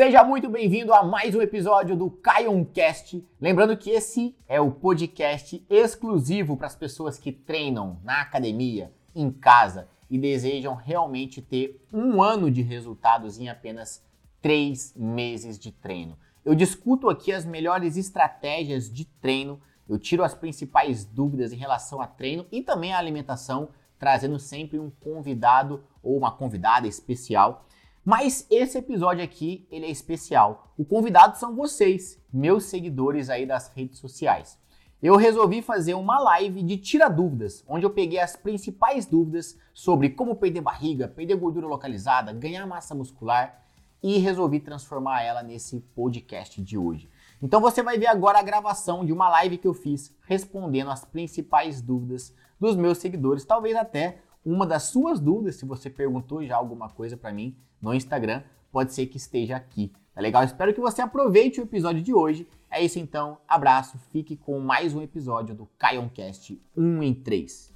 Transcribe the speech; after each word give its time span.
Seja 0.00 0.24
muito 0.24 0.48
bem-vindo 0.48 0.94
a 0.94 1.02
mais 1.02 1.34
um 1.34 1.42
episódio 1.42 1.94
do 1.94 2.10
Caioncast. 2.10 3.22
Lembrando 3.38 3.76
que 3.76 3.90
esse 3.90 4.34
é 4.48 4.58
o 4.58 4.70
podcast 4.70 5.62
exclusivo 5.68 6.56
para 6.56 6.68
as 6.68 6.74
pessoas 6.74 7.18
que 7.18 7.30
treinam 7.30 8.00
na 8.02 8.22
academia, 8.22 8.90
em 9.14 9.30
casa 9.30 9.88
e 10.08 10.16
desejam 10.16 10.74
realmente 10.74 11.42
ter 11.42 11.86
um 11.92 12.22
ano 12.22 12.50
de 12.50 12.62
resultados 12.62 13.38
em 13.38 13.50
apenas 13.50 14.02
três 14.40 14.94
meses 14.96 15.58
de 15.58 15.70
treino. 15.70 16.16
Eu 16.46 16.54
discuto 16.54 17.10
aqui 17.10 17.30
as 17.30 17.44
melhores 17.44 17.98
estratégias 17.98 18.90
de 18.90 19.04
treino, 19.04 19.60
eu 19.86 19.98
tiro 19.98 20.24
as 20.24 20.32
principais 20.32 21.04
dúvidas 21.04 21.52
em 21.52 21.56
relação 21.56 22.00
a 22.00 22.06
treino 22.06 22.46
e 22.50 22.62
também 22.62 22.94
a 22.94 22.98
alimentação, 22.98 23.68
trazendo 23.98 24.38
sempre 24.38 24.78
um 24.78 24.88
convidado 24.88 25.84
ou 26.02 26.16
uma 26.16 26.30
convidada 26.30 26.88
especial 26.88 27.66
mas 28.04 28.46
esse 28.50 28.78
episódio 28.78 29.22
aqui, 29.22 29.66
ele 29.70 29.86
é 29.86 29.90
especial. 29.90 30.72
O 30.76 30.84
convidado 30.84 31.36
são 31.36 31.54
vocês, 31.54 32.18
meus 32.32 32.64
seguidores 32.64 33.28
aí 33.28 33.44
das 33.44 33.68
redes 33.68 33.98
sociais. 33.98 34.58
Eu 35.02 35.16
resolvi 35.16 35.62
fazer 35.62 35.94
uma 35.94 36.18
live 36.18 36.62
de 36.62 36.76
tira 36.76 37.08
dúvidas, 37.08 37.64
onde 37.66 37.86
eu 37.86 37.90
peguei 37.90 38.18
as 38.18 38.36
principais 38.36 39.06
dúvidas 39.06 39.58
sobre 39.72 40.10
como 40.10 40.36
perder 40.36 40.60
barriga, 40.60 41.08
perder 41.08 41.36
gordura 41.36 41.66
localizada, 41.66 42.32
ganhar 42.32 42.66
massa 42.66 42.94
muscular 42.94 43.62
e 44.02 44.18
resolvi 44.18 44.60
transformar 44.60 45.22
ela 45.22 45.42
nesse 45.42 45.80
podcast 45.94 46.60
de 46.62 46.76
hoje. 46.76 47.08
Então 47.42 47.60
você 47.60 47.82
vai 47.82 47.98
ver 47.98 48.06
agora 48.06 48.38
a 48.38 48.42
gravação 48.42 49.04
de 49.04 49.12
uma 49.12 49.28
live 49.28 49.58
que 49.58 49.66
eu 49.66 49.74
fiz 49.74 50.14
respondendo 50.26 50.90
as 50.90 51.04
principais 51.04 51.80
dúvidas 51.80 52.34
dos 52.58 52.76
meus 52.76 52.98
seguidores, 52.98 53.44
talvez 53.44 53.76
até 53.76 54.18
uma 54.44 54.66
das 54.66 54.84
suas 54.84 55.20
dúvidas, 55.20 55.56
se 55.56 55.66
você 55.66 55.90
perguntou 55.90 56.44
já 56.44 56.56
alguma 56.56 56.88
coisa 56.88 57.16
para 57.16 57.32
mim 57.32 57.56
no 57.80 57.94
Instagram, 57.94 58.42
pode 58.72 58.92
ser 58.94 59.06
que 59.06 59.16
esteja 59.16 59.56
aqui. 59.56 59.92
Tá 60.14 60.20
legal? 60.20 60.42
Espero 60.44 60.72
que 60.72 60.80
você 60.80 61.02
aproveite 61.02 61.60
o 61.60 61.64
episódio 61.64 62.02
de 62.02 62.14
hoje. 62.14 62.48
É 62.70 62.82
isso 62.82 62.98
então, 62.98 63.38
abraço, 63.46 63.98
fique 64.10 64.36
com 64.36 64.58
mais 64.58 64.94
um 64.94 65.02
episódio 65.02 65.54
do 65.54 65.66
Caioncast 65.78 66.60
1 66.76 67.02
em 67.02 67.14
3. 67.14 67.70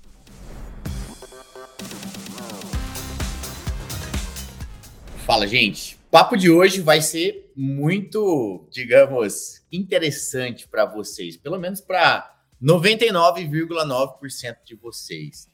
Fala, 5.26 5.46
gente. 5.46 5.96
O 6.06 6.10
papo 6.10 6.36
de 6.36 6.50
hoje 6.50 6.80
vai 6.80 7.00
ser 7.00 7.52
muito, 7.56 8.66
digamos, 8.70 9.62
interessante 9.72 10.68
para 10.68 10.84
vocês, 10.86 11.36
pelo 11.36 11.58
menos 11.58 11.80
para 11.80 12.38
99,9% 12.62 14.56
de 14.64 14.74
vocês. 14.76 15.52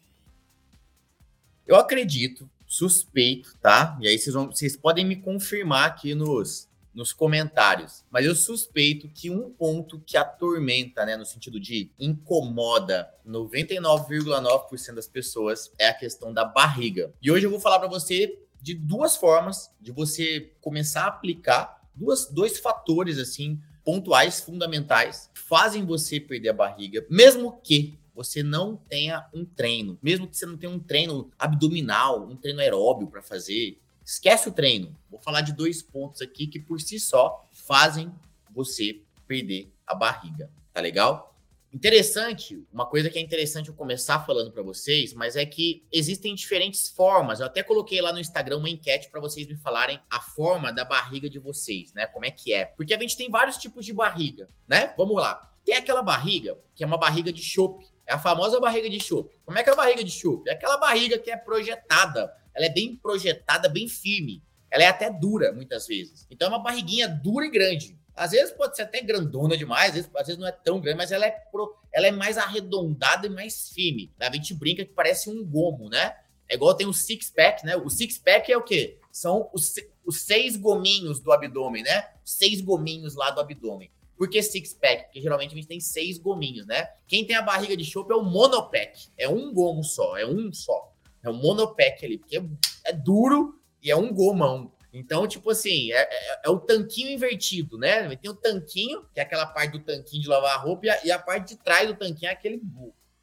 Eu 1.70 1.76
acredito, 1.76 2.50
suspeito, 2.66 3.56
tá? 3.62 3.96
E 4.00 4.08
aí 4.08 4.18
vocês, 4.18 4.34
vão, 4.34 4.46
vocês 4.46 4.76
podem 4.76 5.04
me 5.04 5.14
confirmar 5.14 5.86
aqui 5.86 6.16
nos, 6.16 6.68
nos 6.92 7.12
comentários. 7.12 8.04
Mas 8.10 8.26
eu 8.26 8.34
suspeito 8.34 9.08
que 9.08 9.30
um 9.30 9.52
ponto 9.52 10.00
que 10.04 10.16
atormenta, 10.16 11.06
né, 11.06 11.16
no 11.16 11.24
sentido 11.24 11.60
de 11.60 11.92
incomoda 11.96 13.08
99,9% 13.24 14.94
das 14.96 15.06
pessoas 15.06 15.70
é 15.78 15.86
a 15.86 15.94
questão 15.94 16.34
da 16.34 16.44
barriga. 16.44 17.14
E 17.22 17.30
hoje 17.30 17.46
eu 17.46 17.50
vou 17.52 17.60
falar 17.60 17.78
para 17.78 17.86
você 17.86 18.36
de 18.60 18.74
duas 18.74 19.16
formas 19.16 19.70
de 19.80 19.92
você 19.92 20.52
começar 20.60 21.04
a 21.04 21.06
aplicar 21.06 21.88
duas, 21.94 22.26
dois 22.26 22.58
fatores 22.58 23.16
assim 23.16 23.60
pontuais 23.84 24.40
fundamentais 24.40 25.30
fazem 25.34 25.86
você 25.86 26.18
perder 26.18 26.48
a 26.48 26.54
barriga, 26.54 27.06
mesmo 27.08 27.60
que 27.62 27.96
você 28.20 28.42
não 28.42 28.76
tenha 28.76 29.26
um 29.32 29.46
treino, 29.46 29.98
mesmo 30.02 30.28
que 30.28 30.36
você 30.36 30.44
não 30.44 30.58
tenha 30.58 30.70
um 30.70 30.78
treino 30.78 31.30
abdominal, 31.38 32.28
um 32.28 32.36
treino 32.36 32.60
aeróbio 32.60 33.08
para 33.08 33.22
fazer, 33.22 33.80
esquece 34.04 34.46
o 34.46 34.52
treino. 34.52 34.94
Vou 35.10 35.18
falar 35.18 35.40
de 35.40 35.54
dois 35.54 35.80
pontos 35.80 36.20
aqui 36.20 36.46
que 36.46 36.60
por 36.60 36.78
si 36.82 37.00
só 37.00 37.48
fazem 37.50 38.12
você 38.50 39.00
perder 39.26 39.72
a 39.86 39.94
barriga, 39.94 40.50
tá 40.70 40.82
legal? 40.82 41.34
Interessante, 41.72 42.62
uma 42.70 42.84
coisa 42.84 43.08
que 43.08 43.18
é 43.18 43.22
interessante 43.22 43.70
eu 43.70 43.74
começar 43.74 44.26
falando 44.26 44.52
para 44.52 44.62
vocês, 44.62 45.14
mas 45.14 45.34
é 45.34 45.46
que 45.46 45.82
existem 45.90 46.34
diferentes 46.34 46.90
formas. 46.90 47.40
Eu 47.40 47.46
até 47.46 47.62
coloquei 47.62 48.02
lá 48.02 48.12
no 48.12 48.20
Instagram 48.20 48.58
uma 48.58 48.68
enquete 48.68 49.08
para 49.08 49.20
vocês 49.20 49.46
me 49.46 49.56
falarem 49.56 49.98
a 50.10 50.20
forma 50.20 50.70
da 50.74 50.84
barriga 50.84 51.30
de 51.30 51.38
vocês, 51.38 51.94
né? 51.94 52.06
Como 52.06 52.26
é 52.26 52.30
que 52.30 52.52
é? 52.52 52.66
Porque 52.66 52.92
a 52.92 52.98
gente 52.98 53.16
tem 53.16 53.30
vários 53.30 53.56
tipos 53.56 53.86
de 53.86 53.94
barriga, 53.94 54.46
né? 54.68 54.92
Vamos 54.98 55.16
lá. 55.16 55.50
Tem 55.64 55.76
aquela 55.76 56.02
barriga 56.02 56.58
que 56.74 56.82
é 56.82 56.86
uma 56.86 56.98
barriga 56.98 57.32
de 57.32 57.42
chope, 57.42 57.86
é 58.10 58.14
a 58.14 58.18
famosa 58.18 58.58
barriga 58.58 58.90
de 58.90 58.98
chope. 58.98 59.36
Como 59.44 59.56
é 59.56 59.62
que 59.62 59.70
é 59.70 59.72
a 59.72 59.76
barriga 59.76 60.02
de 60.02 60.10
chope? 60.10 60.50
É 60.50 60.54
aquela 60.54 60.76
barriga 60.78 61.16
que 61.16 61.30
é 61.30 61.36
projetada. 61.36 62.34
Ela 62.52 62.66
é 62.66 62.68
bem 62.68 62.96
projetada, 62.96 63.68
bem 63.68 63.86
firme. 63.86 64.42
Ela 64.68 64.82
é 64.82 64.86
até 64.88 65.08
dura, 65.08 65.52
muitas 65.52 65.86
vezes. 65.86 66.26
Então 66.28 66.48
é 66.48 66.50
uma 66.50 66.58
barriguinha 66.58 67.06
dura 67.08 67.46
e 67.46 67.50
grande. 67.50 67.96
Às 68.12 68.32
vezes 68.32 68.52
pode 68.52 68.74
ser 68.74 68.82
até 68.82 69.00
grandona 69.00 69.56
demais, 69.56 69.90
às 69.90 69.94
vezes, 69.94 70.10
às 70.12 70.26
vezes 70.26 70.40
não 70.40 70.48
é 70.48 70.50
tão 70.50 70.80
grande, 70.80 70.98
mas 70.98 71.12
ela 71.12 71.24
é, 71.24 71.30
pro, 71.30 71.72
ela 71.92 72.08
é 72.08 72.10
mais 72.10 72.36
arredondada 72.36 73.28
e 73.28 73.30
mais 73.30 73.68
firme. 73.68 74.12
A 74.18 74.32
gente 74.32 74.54
brinca 74.54 74.84
que 74.84 74.92
parece 74.92 75.30
um 75.30 75.44
gomo, 75.44 75.88
né? 75.88 76.16
É 76.48 76.56
igual 76.56 76.74
tem 76.74 76.88
o 76.88 76.92
six-pack, 76.92 77.64
né? 77.64 77.76
O 77.76 77.88
six-pack 77.88 78.50
é 78.50 78.56
o 78.56 78.62
quê? 78.62 78.98
São 79.12 79.48
os, 79.52 79.72
os 80.04 80.22
seis 80.22 80.56
gominhos 80.56 81.20
do 81.20 81.30
abdômen, 81.30 81.84
né? 81.84 82.08
Seis 82.24 82.60
gominhos 82.60 83.14
lá 83.14 83.30
do 83.30 83.40
abdômen. 83.40 83.88
Por 84.20 84.28
que 84.28 84.42
six 84.42 84.74
pack? 84.74 85.04
Porque 85.04 85.22
geralmente 85.22 85.52
a 85.52 85.54
gente 85.54 85.66
tem 85.66 85.80
seis 85.80 86.18
gominhos, 86.18 86.66
né? 86.66 86.86
Quem 87.08 87.24
tem 87.24 87.34
a 87.34 87.40
barriga 87.40 87.74
de 87.74 87.82
chope 87.86 88.12
é 88.12 88.14
o 88.14 88.22
monopack. 88.22 89.08
É 89.16 89.26
um 89.26 89.50
gomo 89.50 89.82
só, 89.82 90.14
é 90.18 90.26
um 90.26 90.52
só. 90.52 90.92
É 91.22 91.30
o 91.30 91.32
monopack 91.32 92.04
ali, 92.04 92.18
porque 92.18 92.36
é, 92.84 92.92
duro 92.92 93.58
e 93.82 93.90
é 93.90 93.96
um 93.96 94.12
gomão. 94.12 94.74
Então, 94.92 95.26
tipo 95.26 95.48
assim, 95.48 95.90
é, 95.90 96.02
é, 96.02 96.40
é, 96.44 96.50
o 96.50 96.60
tanquinho 96.60 97.08
invertido, 97.08 97.78
né? 97.78 98.14
Tem 98.16 98.30
o 98.30 98.34
tanquinho, 98.34 99.06
que 99.14 99.20
é 99.20 99.22
aquela 99.22 99.46
parte 99.46 99.72
do 99.72 99.80
tanquinho 99.80 100.22
de 100.22 100.28
lavar 100.28 100.54
a 100.54 100.58
roupa, 100.58 100.84
e 100.84 100.90
a, 100.90 101.06
e 101.06 101.10
a 101.10 101.18
parte 101.18 101.54
de 101.54 101.62
trás 101.62 101.88
do 101.88 101.94
tanquinho 101.94 102.28
é 102.28 102.32
aquele. 102.34 102.60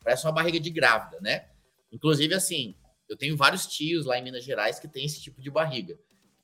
Parece 0.04 0.26
uma 0.26 0.34
barriga 0.34 0.60
de 0.60 0.72
grávida, 0.72 1.20
né? 1.22 1.46
Inclusive, 1.92 2.34
assim, 2.34 2.76
eu 3.08 3.16
tenho 3.16 3.38
vários 3.38 3.68
tios 3.68 4.08
lá 4.08 4.18
em 4.18 4.24
Minas 4.24 4.44
Gerais 4.44 4.80
que 4.80 4.88
tem 4.88 5.06
esse 5.06 5.22
tipo 5.22 5.44
de 5.44 5.52
barriga 5.52 5.96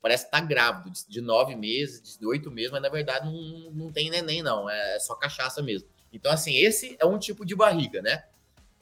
parece 0.03 0.25
estar 0.25 0.41
tá 0.41 0.45
grávido, 0.45 0.91
de 1.07 1.21
nove 1.21 1.55
meses, 1.55 2.17
de 2.19 2.27
oito 2.27 2.51
meses, 2.51 2.71
mas 2.71 2.81
na 2.81 2.89
verdade 2.89 3.25
não, 3.25 3.71
não 3.71 3.89
tem 3.89 4.09
neném, 4.09 4.43
não, 4.43 4.69
é 4.69 4.99
só 4.99 5.15
cachaça 5.15 5.61
mesmo. 5.63 5.87
Então, 6.11 6.29
assim, 6.29 6.53
esse 6.57 6.97
é 6.99 7.05
um 7.05 7.17
tipo 7.17 7.45
de 7.45 7.55
barriga, 7.55 8.01
né? 8.01 8.25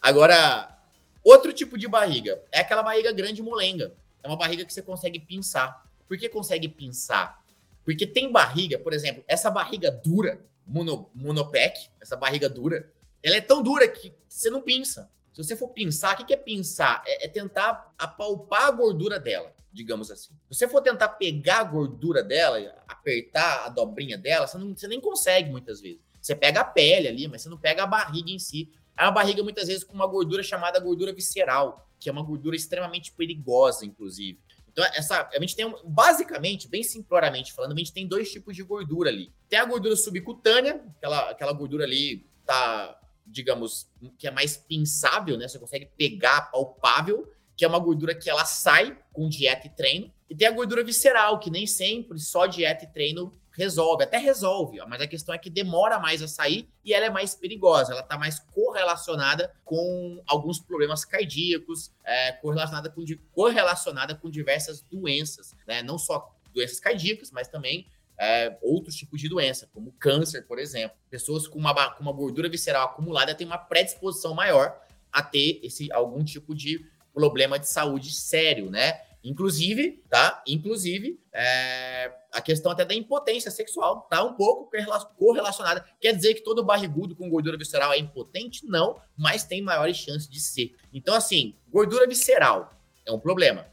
Agora, 0.01 0.75
outro 1.23 1.53
tipo 1.53 1.77
de 1.77 1.87
barriga 1.87 2.41
é 2.51 2.61
aquela 2.61 2.81
barriga 2.81 3.13
grande 3.13 3.39
molenga. 3.43 3.93
É 4.23 4.27
uma 4.27 4.35
barriga 4.35 4.65
que 4.65 4.73
você 4.73 4.81
consegue 4.81 5.19
pinçar. 5.19 5.85
Por 6.07 6.17
que 6.17 6.27
consegue 6.27 6.67
pinçar? 6.67 7.39
Porque 7.85 8.07
tem 8.07 8.31
barriga, 8.31 8.79
por 8.79 8.91
exemplo, 8.91 9.23
essa 9.27 9.51
barriga 9.51 9.91
dura, 9.91 10.43
mono, 10.65 11.07
monopec, 11.13 11.87
essa 12.01 12.17
barriga 12.17 12.49
dura, 12.49 12.91
ela 13.21 13.35
é 13.35 13.41
tão 13.41 13.61
dura 13.61 13.87
que 13.87 14.11
você 14.27 14.49
não 14.49 14.61
pinça. 14.61 15.07
Se 15.31 15.43
você 15.43 15.55
for 15.55 15.69
pinçar, 15.69 16.19
o 16.19 16.25
que 16.25 16.33
é 16.33 16.37
pinçar? 16.37 17.03
É, 17.05 17.25
é 17.25 17.27
tentar 17.27 17.93
apalpar 17.97 18.65
a 18.65 18.71
gordura 18.71 19.19
dela 19.19 19.53
digamos 19.71 20.11
assim. 20.11 20.33
Se 20.49 20.57
você 20.57 20.67
for 20.67 20.81
tentar 20.81 21.09
pegar 21.09 21.59
a 21.59 21.63
gordura 21.63 22.23
dela, 22.23 22.59
apertar 22.87 23.65
a 23.65 23.69
dobrinha 23.69 24.17
dela, 24.17 24.47
você, 24.47 24.57
não, 24.57 24.75
você 24.75 24.87
nem 24.87 24.99
consegue 24.99 25.49
muitas 25.49 25.81
vezes. 25.81 25.99
Você 26.21 26.35
pega 26.35 26.61
a 26.61 26.65
pele 26.65 27.07
ali, 27.07 27.27
mas 27.27 27.41
você 27.41 27.49
não 27.49 27.57
pega 27.57 27.83
a 27.83 27.87
barriga 27.87 28.29
em 28.29 28.39
si. 28.39 28.69
É 28.97 29.03
uma 29.03 29.11
barriga 29.11 29.41
muitas 29.41 29.67
vezes 29.67 29.83
com 29.83 29.93
uma 29.93 30.05
gordura 30.05 30.43
chamada 30.43 30.79
gordura 30.79 31.13
visceral, 31.13 31.87
que 31.99 32.09
é 32.09 32.11
uma 32.11 32.23
gordura 32.23 32.55
extremamente 32.55 33.11
perigosa, 33.11 33.85
inclusive. 33.85 34.39
Então, 34.71 34.85
essa, 34.93 35.27
a 35.33 35.39
gente 35.39 35.55
tem, 35.55 35.73
basicamente, 35.83 36.67
bem 36.67 36.83
simploramente 36.83 37.51
falando, 37.51 37.73
a 37.73 37.77
gente 37.77 37.91
tem 37.91 38.07
dois 38.07 38.31
tipos 38.31 38.55
de 38.55 38.63
gordura 38.63 39.09
ali. 39.09 39.31
Tem 39.49 39.59
a 39.59 39.65
gordura 39.65 39.95
subcutânea, 39.95 40.81
aquela, 40.97 41.29
aquela 41.29 41.53
gordura 41.53 41.83
ali 41.83 42.25
tá, 42.45 42.97
digamos, 43.25 43.89
que 44.17 44.27
é 44.27 44.31
mais 44.31 44.55
pinçável, 44.55 45.37
né? 45.37 45.47
Você 45.47 45.59
consegue 45.59 45.89
pegar, 45.97 46.51
palpável 46.51 47.29
que 47.61 47.65
é 47.65 47.67
uma 47.67 47.77
gordura 47.77 48.15
que 48.15 48.27
ela 48.27 48.43
sai 48.43 48.97
com 49.13 49.29
dieta 49.29 49.67
e 49.67 49.69
treino, 49.69 50.11
e 50.27 50.35
tem 50.35 50.47
a 50.47 50.51
gordura 50.51 50.83
visceral, 50.83 51.39
que 51.39 51.51
nem 51.51 51.67
sempre 51.67 52.17
só 52.17 52.47
dieta 52.47 52.85
e 52.85 52.87
treino 52.87 53.31
resolve, 53.51 54.03
até 54.03 54.17
resolve, 54.17 54.79
mas 54.87 54.99
a 54.99 55.05
questão 55.05 55.35
é 55.35 55.37
que 55.37 55.47
demora 55.47 55.99
mais 55.99 56.23
a 56.23 56.27
sair 56.27 56.67
e 56.83 56.91
ela 56.91 57.05
é 57.05 57.09
mais 57.11 57.35
perigosa, 57.35 57.91
ela 57.91 58.01
está 58.01 58.17
mais 58.17 58.39
correlacionada 58.39 59.53
com 59.63 60.23
alguns 60.25 60.59
problemas 60.59 61.05
cardíacos, 61.05 61.91
é, 62.03 62.31
correlacionada, 62.31 62.89
com, 62.89 63.05
correlacionada 63.31 64.15
com 64.15 64.27
diversas 64.27 64.81
doenças, 64.81 65.55
né? 65.67 65.83
não 65.83 65.99
só 65.99 66.35
doenças 66.51 66.79
cardíacas, 66.79 67.29
mas 67.29 67.47
também 67.47 67.85
é, 68.17 68.57
outros 68.63 68.95
tipos 68.95 69.21
de 69.21 69.29
doença, 69.29 69.69
como 69.71 69.91
câncer, 69.99 70.47
por 70.47 70.57
exemplo. 70.57 70.97
Pessoas 71.11 71.47
com 71.47 71.59
uma, 71.59 71.91
com 71.91 72.01
uma 72.01 72.11
gordura 72.11 72.49
visceral 72.49 72.87
acumulada 72.87 73.35
têm 73.35 73.45
uma 73.45 73.59
predisposição 73.59 74.33
maior 74.33 74.81
a 75.11 75.21
ter 75.21 75.59
esse, 75.61 75.91
algum 75.91 76.23
tipo 76.23 76.55
de 76.55 76.89
problema 77.13 77.59
de 77.59 77.67
saúde 77.67 78.11
sério, 78.11 78.69
né? 78.69 79.01
Inclusive, 79.23 80.03
tá? 80.09 80.41
Inclusive, 80.47 81.19
é, 81.31 82.11
a 82.31 82.41
questão 82.41 82.71
até 82.71 82.83
da 82.83 82.95
impotência 82.95 83.51
sexual 83.51 84.07
tá 84.09 84.23
um 84.23 84.33
pouco 84.33 84.71
correlacionada. 85.15 85.85
Quer 85.99 86.15
dizer 86.15 86.33
que 86.33 86.41
todo 86.41 86.63
barrigudo 86.63 87.15
com 87.15 87.29
gordura 87.29 87.57
visceral 87.57 87.93
é 87.93 87.99
impotente? 87.99 88.65
Não, 88.65 88.99
mas 89.15 89.43
tem 89.43 89.61
maiores 89.61 89.97
chances 89.97 90.27
de 90.27 90.39
ser. 90.39 90.75
Então, 90.91 91.13
assim, 91.13 91.55
gordura 91.69 92.07
visceral 92.07 92.71
é 93.05 93.11
um 93.11 93.19
problema. 93.19 93.67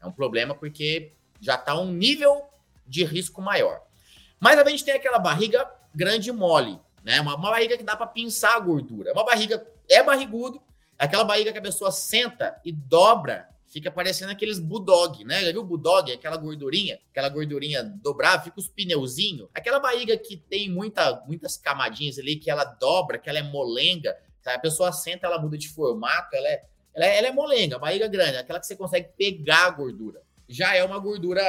É 0.00 0.06
um 0.06 0.12
problema 0.12 0.54
porque 0.54 1.12
já 1.38 1.58
tá 1.58 1.78
um 1.78 1.92
nível 1.92 2.42
de 2.86 3.04
risco 3.04 3.42
maior. 3.42 3.82
Mas 4.40 4.58
a 4.58 4.68
gente 4.68 4.84
tem 4.84 4.94
aquela 4.94 5.18
barriga 5.18 5.70
grande 5.94 6.30
e 6.30 6.32
mole, 6.32 6.78
né? 7.02 7.20
Uma, 7.20 7.36
uma 7.36 7.50
barriga 7.50 7.76
que 7.76 7.84
dá 7.84 7.94
para 7.94 8.06
pinçar 8.06 8.56
a 8.56 8.60
gordura. 8.60 9.12
Uma 9.12 9.24
barriga 9.24 9.66
é 9.88 10.02
barrigudo, 10.02 10.62
aquela 10.98 11.24
barriga 11.24 11.52
que 11.52 11.58
a 11.58 11.62
pessoa 11.62 11.90
senta 11.90 12.60
e 12.64 12.72
dobra, 12.72 13.48
fica 13.66 13.90
parecendo 13.90 14.30
aqueles 14.30 14.60
bulldog, 14.60 15.24
né? 15.24 15.44
Já 15.44 15.50
viu 15.50 15.64
bulldog? 15.64 16.12
Aquela 16.12 16.36
gordurinha, 16.36 16.98
aquela 17.10 17.28
gordurinha 17.28 17.82
dobrada, 17.82 18.44
fica 18.44 18.60
os 18.60 18.68
pneuzinhos. 18.68 19.48
Aquela 19.52 19.80
barriga 19.80 20.16
que 20.16 20.36
tem 20.36 20.70
muita, 20.70 21.22
muitas 21.26 21.56
camadinhas 21.56 22.18
ali, 22.18 22.36
que 22.36 22.48
ela 22.48 22.64
dobra, 22.64 23.18
que 23.18 23.28
ela 23.28 23.40
é 23.40 23.42
molenga. 23.42 24.16
Tá? 24.44 24.54
A 24.54 24.58
pessoa 24.60 24.92
senta, 24.92 25.26
ela 25.26 25.40
muda 25.40 25.58
de 25.58 25.68
formato, 25.68 26.36
ela 26.36 26.48
é, 26.48 26.64
ela 26.94 27.06
é, 27.06 27.18
ela 27.18 27.26
é 27.26 27.32
molenga, 27.32 27.78
barriga 27.78 28.06
grande, 28.06 28.36
aquela 28.36 28.60
que 28.60 28.66
você 28.66 28.76
consegue 28.76 29.08
pegar 29.16 29.66
a 29.66 29.70
gordura. 29.70 30.22
Já 30.48 30.76
é 30.76 30.84
uma 30.84 31.00
gordura 31.00 31.42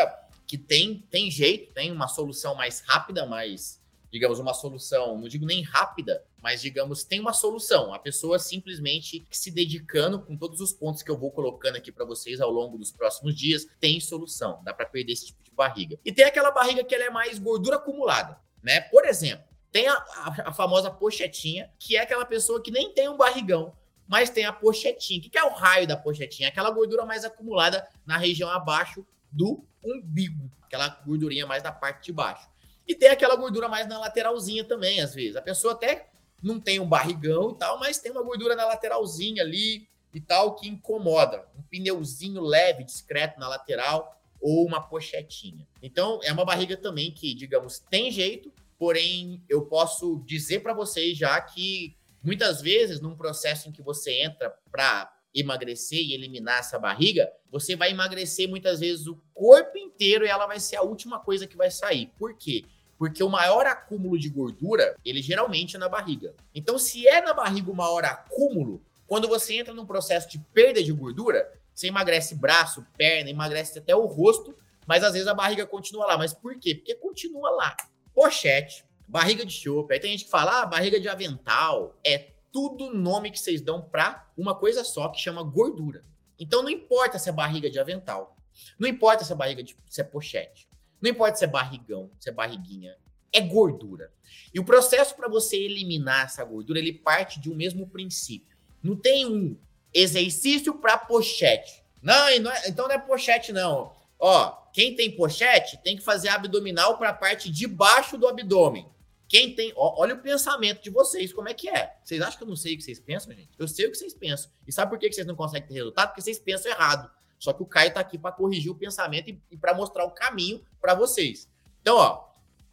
que 0.48 0.58
tem, 0.58 1.06
tem 1.12 1.30
jeito, 1.30 1.74
tem 1.74 1.92
uma 1.92 2.08
solução 2.08 2.56
mais 2.56 2.82
rápida, 2.88 3.26
mais, 3.26 3.82
digamos, 4.12 4.40
uma 4.40 4.54
solução, 4.54 5.20
não 5.20 5.28
digo 5.28 5.46
nem 5.46 5.62
rápida, 5.62 6.24
mas 6.42 6.62
digamos, 6.62 7.04
tem 7.04 7.20
uma 7.20 7.34
solução. 7.34 7.94
A 7.94 8.00
pessoa 8.00 8.40
simplesmente 8.40 9.26
se 9.30 9.52
dedicando 9.52 10.22
com 10.22 10.38
todos 10.38 10.62
os 10.62 10.72
pontos 10.72 11.04
que 11.04 11.12
eu 11.12 11.18
vou 11.18 11.32
colocando 11.32 11.76
aqui 11.76 11.92
para 11.92 12.06
vocês 12.06 12.40
ao 12.40 12.52
longo 12.52 12.78
dos 12.78 12.92
próximos 12.92 13.36
dias, 13.36 13.68
tem 13.80 14.00
solução. 14.00 14.62
Dá 14.64 14.74
para 14.74 14.86
perder 14.86 15.14
esse 15.14 15.28
tipo 15.28 15.44
de 15.44 15.52
barriga. 15.52 16.00
E 16.06 16.12
tem 16.12 16.26
aquela 16.26 16.52
barriga 16.52 16.84
que 16.84 16.94
ela 16.94 17.06
é 17.06 17.10
mais 17.10 17.40
gordura 17.40 17.78
acumulada, 17.78 18.40
né? 18.62 18.82
Por 18.82 19.06
exemplo, 19.06 19.46
tem 19.72 19.88
a, 19.88 19.94
a, 19.94 20.50
a 20.50 20.54
famosa 20.54 20.90
pochetinha, 20.90 21.70
que 21.78 21.98
é 21.98 22.02
aquela 22.02 22.26
pessoa 22.26 22.64
que 22.64 22.72
nem 22.72 22.94
tem 22.94 23.10
um 23.10 23.18
barrigão, 23.18 23.76
mas 24.08 24.30
tem 24.30 24.46
a 24.46 24.54
pochetinha. 24.54 25.20
O 25.20 25.30
que 25.30 25.38
é 25.38 25.44
o 25.44 25.54
raio 25.54 25.88
da 25.88 25.98
pochetinha? 25.98 26.50
Aquela 26.50 26.70
gordura 26.70 27.06
mais 27.06 27.26
acumulada 27.26 27.88
na 28.06 28.18
região 28.18 28.50
abaixo 28.50 29.06
do 29.32 29.66
umbigo, 29.84 30.50
aquela 30.64 30.88
gordurinha 31.06 31.46
mais 31.46 31.62
da 31.62 31.72
parte 31.72 32.06
de 32.06 32.14
baixo. 32.14 32.48
E 32.88 32.94
tem 32.96 33.10
aquela 33.10 33.36
gordura 33.36 33.68
mais 33.68 33.88
na 33.88 34.00
lateralzinha 34.00 34.64
também, 34.64 35.02
às 35.02 35.14
vezes. 35.14 35.36
A 35.36 35.42
pessoa 35.42 35.74
até 35.74 36.10
não 36.42 36.60
tem 36.60 36.80
um 36.80 36.88
barrigão 36.88 37.52
e 37.52 37.58
tal, 37.58 37.80
mas 37.80 37.98
tem 37.98 38.12
uma 38.12 38.24
gordura 38.24 38.56
na 38.56 38.66
lateralzinha 38.66 39.42
ali 39.42 39.88
e 40.14 40.22
tal 40.22 40.56
que 40.56 40.68
incomoda. 40.68 41.48
Um 41.58 41.64
pneuzinho 41.64 42.42
leve, 42.42 42.84
discreto 42.84 43.40
na 43.40 43.48
lateral 43.48 44.16
ou 44.40 44.66
uma 44.66 44.82
pochetinha. 44.82 45.68
Então, 45.82 46.20
é 46.24 46.32
uma 46.32 46.46
barriga 46.46 46.78
também 46.78 47.12
que, 47.12 47.34
digamos, 47.34 47.80
tem 47.80 48.12
jeito, 48.12 48.52
porém 48.78 49.44
eu 49.50 49.66
posso 49.66 50.24
dizer 50.26 50.60
para 50.60 50.74
vocês 50.74 51.18
já 51.18 51.40
que 51.42 51.98
muitas 52.24 52.62
vezes 52.62 53.00
num 53.02 53.16
processo 53.16 53.68
em 53.68 53.72
que 53.72 53.82
você 53.82 54.22
entra 54.22 54.54
para 54.72 55.12
emagrecer 55.34 56.00
e 56.00 56.14
eliminar 56.14 56.60
essa 56.60 56.80
barriga, 56.80 57.30
você 57.52 57.76
vai 57.76 57.92
emagrecer 57.92 58.48
muitas 58.48 58.80
vezes 58.80 59.06
o 59.06 59.22
corpo 59.34 59.78
inteiro 59.78 60.26
e 60.26 60.30
ela 60.30 60.48
vai 60.48 60.60
ser 60.60 60.78
a 60.78 60.82
última 60.82 61.20
coisa 61.20 61.46
que 61.46 61.58
vai 61.58 61.70
sair. 61.70 62.12
Por 62.18 62.38
quê? 62.38 62.64
Porque 62.98 63.24
o 63.24 63.30
maior 63.30 63.66
acúmulo 63.66 64.18
de 64.18 64.30
gordura, 64.30 64.96
ele 65.04 65.22
geralmente 65.22 65.76
é 65.76 65.80
na 65.80 65.90
barriga. 65.90 66.34
Então, 66.54 66.80
se 66.80 67.08
é 67.08 67.22
na 67.22 67.34
barriga 67.34 67.72
o 67.72 67.76
maior 67.76 68.06
acúmulo, 68.06 68.82
quando 69.06 69.28
você 69.28 69.56
entra 69.56 69.74
num 69.74 69.86
processo 69.86 70.30
de 70.30 70.40
perda 70.40 70.82
de 70.82 70.92
gordura, 70.92 71.52
você 71.74 71.88
emagrece 71.88 72.36
braço, 72.36 72.86
perna, 72.98 73.30
emagrece 73.30 73.78
até 73.78 73.96
o 73.96 74.06
rosto, 74.06 74.56
mas 74.88 75.04
às 75.04 75.14
vezes 75.14 75.28
a 75.28 75.34
barriga 75.34 75.66
continua 75.66 76.06
lá. 76.06 76.18
Mas 76.18 76.34
por 76.34 76.58
quê? 76.58 76.76
Porque 76.76 76.96
continua 76.96 77.52
lá. 77.52 77.76
Pochete, 78.14 78.86
barriga 79.08 79.46
de 79.46 79.52
chope. 79.52 79.94
Aí 79.94 80.00
tem 80.00 80.12
gente 80.12 80.26
que 80.26 80.32
fala, 80.32 80.62
ah, 80.62 80.66
barriga 80.66 81.00
de 81.00 81.10
avental. 81.10 81.96
É 82.06 82.30
tudo 82.52 82.94
nome 82.94 83.32
que 83.32 83.40
vocês 83.40 83.60
dão 83.62 83.82
para 83.82 84.26
uma 84.38 84.56
coisa 84.56 84.84
só 84.86 85.10
que 85.10 85.20
chama 85.20 85.44
gordura. 85.44 86.04
Então 86.40 86.64
não 86.64 86.70
importa 86.70 87.20
se 87.20 87.30
é 87.30 87.32
barriga 87.32 87.70
de 87.70 87.80
avental, 87.80 88.36
não 88.80 88.88
importa 88.88 89.24
se 89.24 89.32
é 89.32 89.36
barriga 89.36 89.64
de 89.64 89.76
se 89.90 90.02
é 90.02 90.04
pochete, 90.04 90.68
não 91.06 91.12
importa 91.12 91.38
se 91.38 91.46
é 91.46 91.48
barrigão, 91.48 92.10
se 92.20 92.30
é 92.30 92.32
barriguinha, 92.32 92.98
é 93.32 93.40
gordura. 93.40 94.12
E 94.52 94.60
o 94.60 94.66
processo 94.66 95.16
para 95.16 95.28
você 95.28 95.56
eliminar 95.56 96.26
essa 96.26 96.44
gordura, 96.44 96.80
ele 96.80 96.94
parte 96.94 97.40
de 97.40 97.48
um 97.48 97.56
mesmo 97.56 97.88
princípio. 97.88 98.58
Não 98.82 98.96
tem 98.96 99.24
um 99.28 99.56
exercício 99.94 100.74
para 100.74 100.98
pochete. 100.98 101.84
Não, 102.02 102.40
não 102.40 102.52
é, 102.52 102.68
então 102.68 102.88
não 102.88 102.96
é 102.96 102.98
pochete 102.98 103.54
não. 103.54 103.94
Ó, 104.18 104.52
quem 104.74 104.96
tem 104.96 105.16
pochete 105.16 105.78
tem 105.84 105.96
que 105.96 106.02
fazer 106.02 106.30
abdominal 106.30 106.98
para 106.98 107.10
a 107.10 107.14
parte 107.14 107.52
de 107.52 107.68
baixo 107.68 108.18
do 108.18 108.28
abdômen. 108.28 108.90
Quem 109.28 109.54
tem. 109.54 109.74
Ó, 109.76 110.02
olha 110.02 110.16
o 110.16 110.20
pensamento 110.20 110.82
de 110.82 110.90
vocês, 110.90 111.32
como 111.32 111.50
é 111.50 111.54
que 111.54 111.70
é. 111.70 111.96
Vocês 112.04 112.20
acham 112.20 112.38
que 112.40 112.44
eu 112.44 112.48
não 112.48 112.56
sei 112.56 112.74
o 112.74 112.78
que 112.78 112.84
vocês 112.84 113.00
pensam, 113.00 113.32
gente? 113.32 113.52
Eu 113.60 113.68
sei 113.68 113.86
o 113.86 113.92
que 113.92 113.98
vocês 113.98 114.14
pensam. 114.16 114.50
E 114.68 114.72
sabe 114.72 114.90
por 114.90 114.98
que 114.98 115.12
vocês 115.12 115.28
não 115.28 115.36
conseguem 115.36 115.68
ter 115.68 115.76
resultado? 115.76 116.10
Porque 116.10 116.22
vocês 116.22 116.40
pensam 116.40 116.72
errado. 116.72 117.12
Só 117.46 117.54
que 117.54 117.62
o 117.62 117.66
Caio 117.68 117.94
tá 117.94 118.00
aqui 118.00 118.18
para 118.18 118.32
corrigir 118.32 118.72
o 118.72 118.76
pensamento 118.76 119.30
e, 119.30 119.40
e 119.52 119.56
para 119.56 119.72
mostrar 119.76 120.04
o 120.04 120.10
caminho 120.10 120.66
para 120.82 120.96
vocês. 120.96 121.48
Então, 121.80 121.96
ó, 121.96 122.28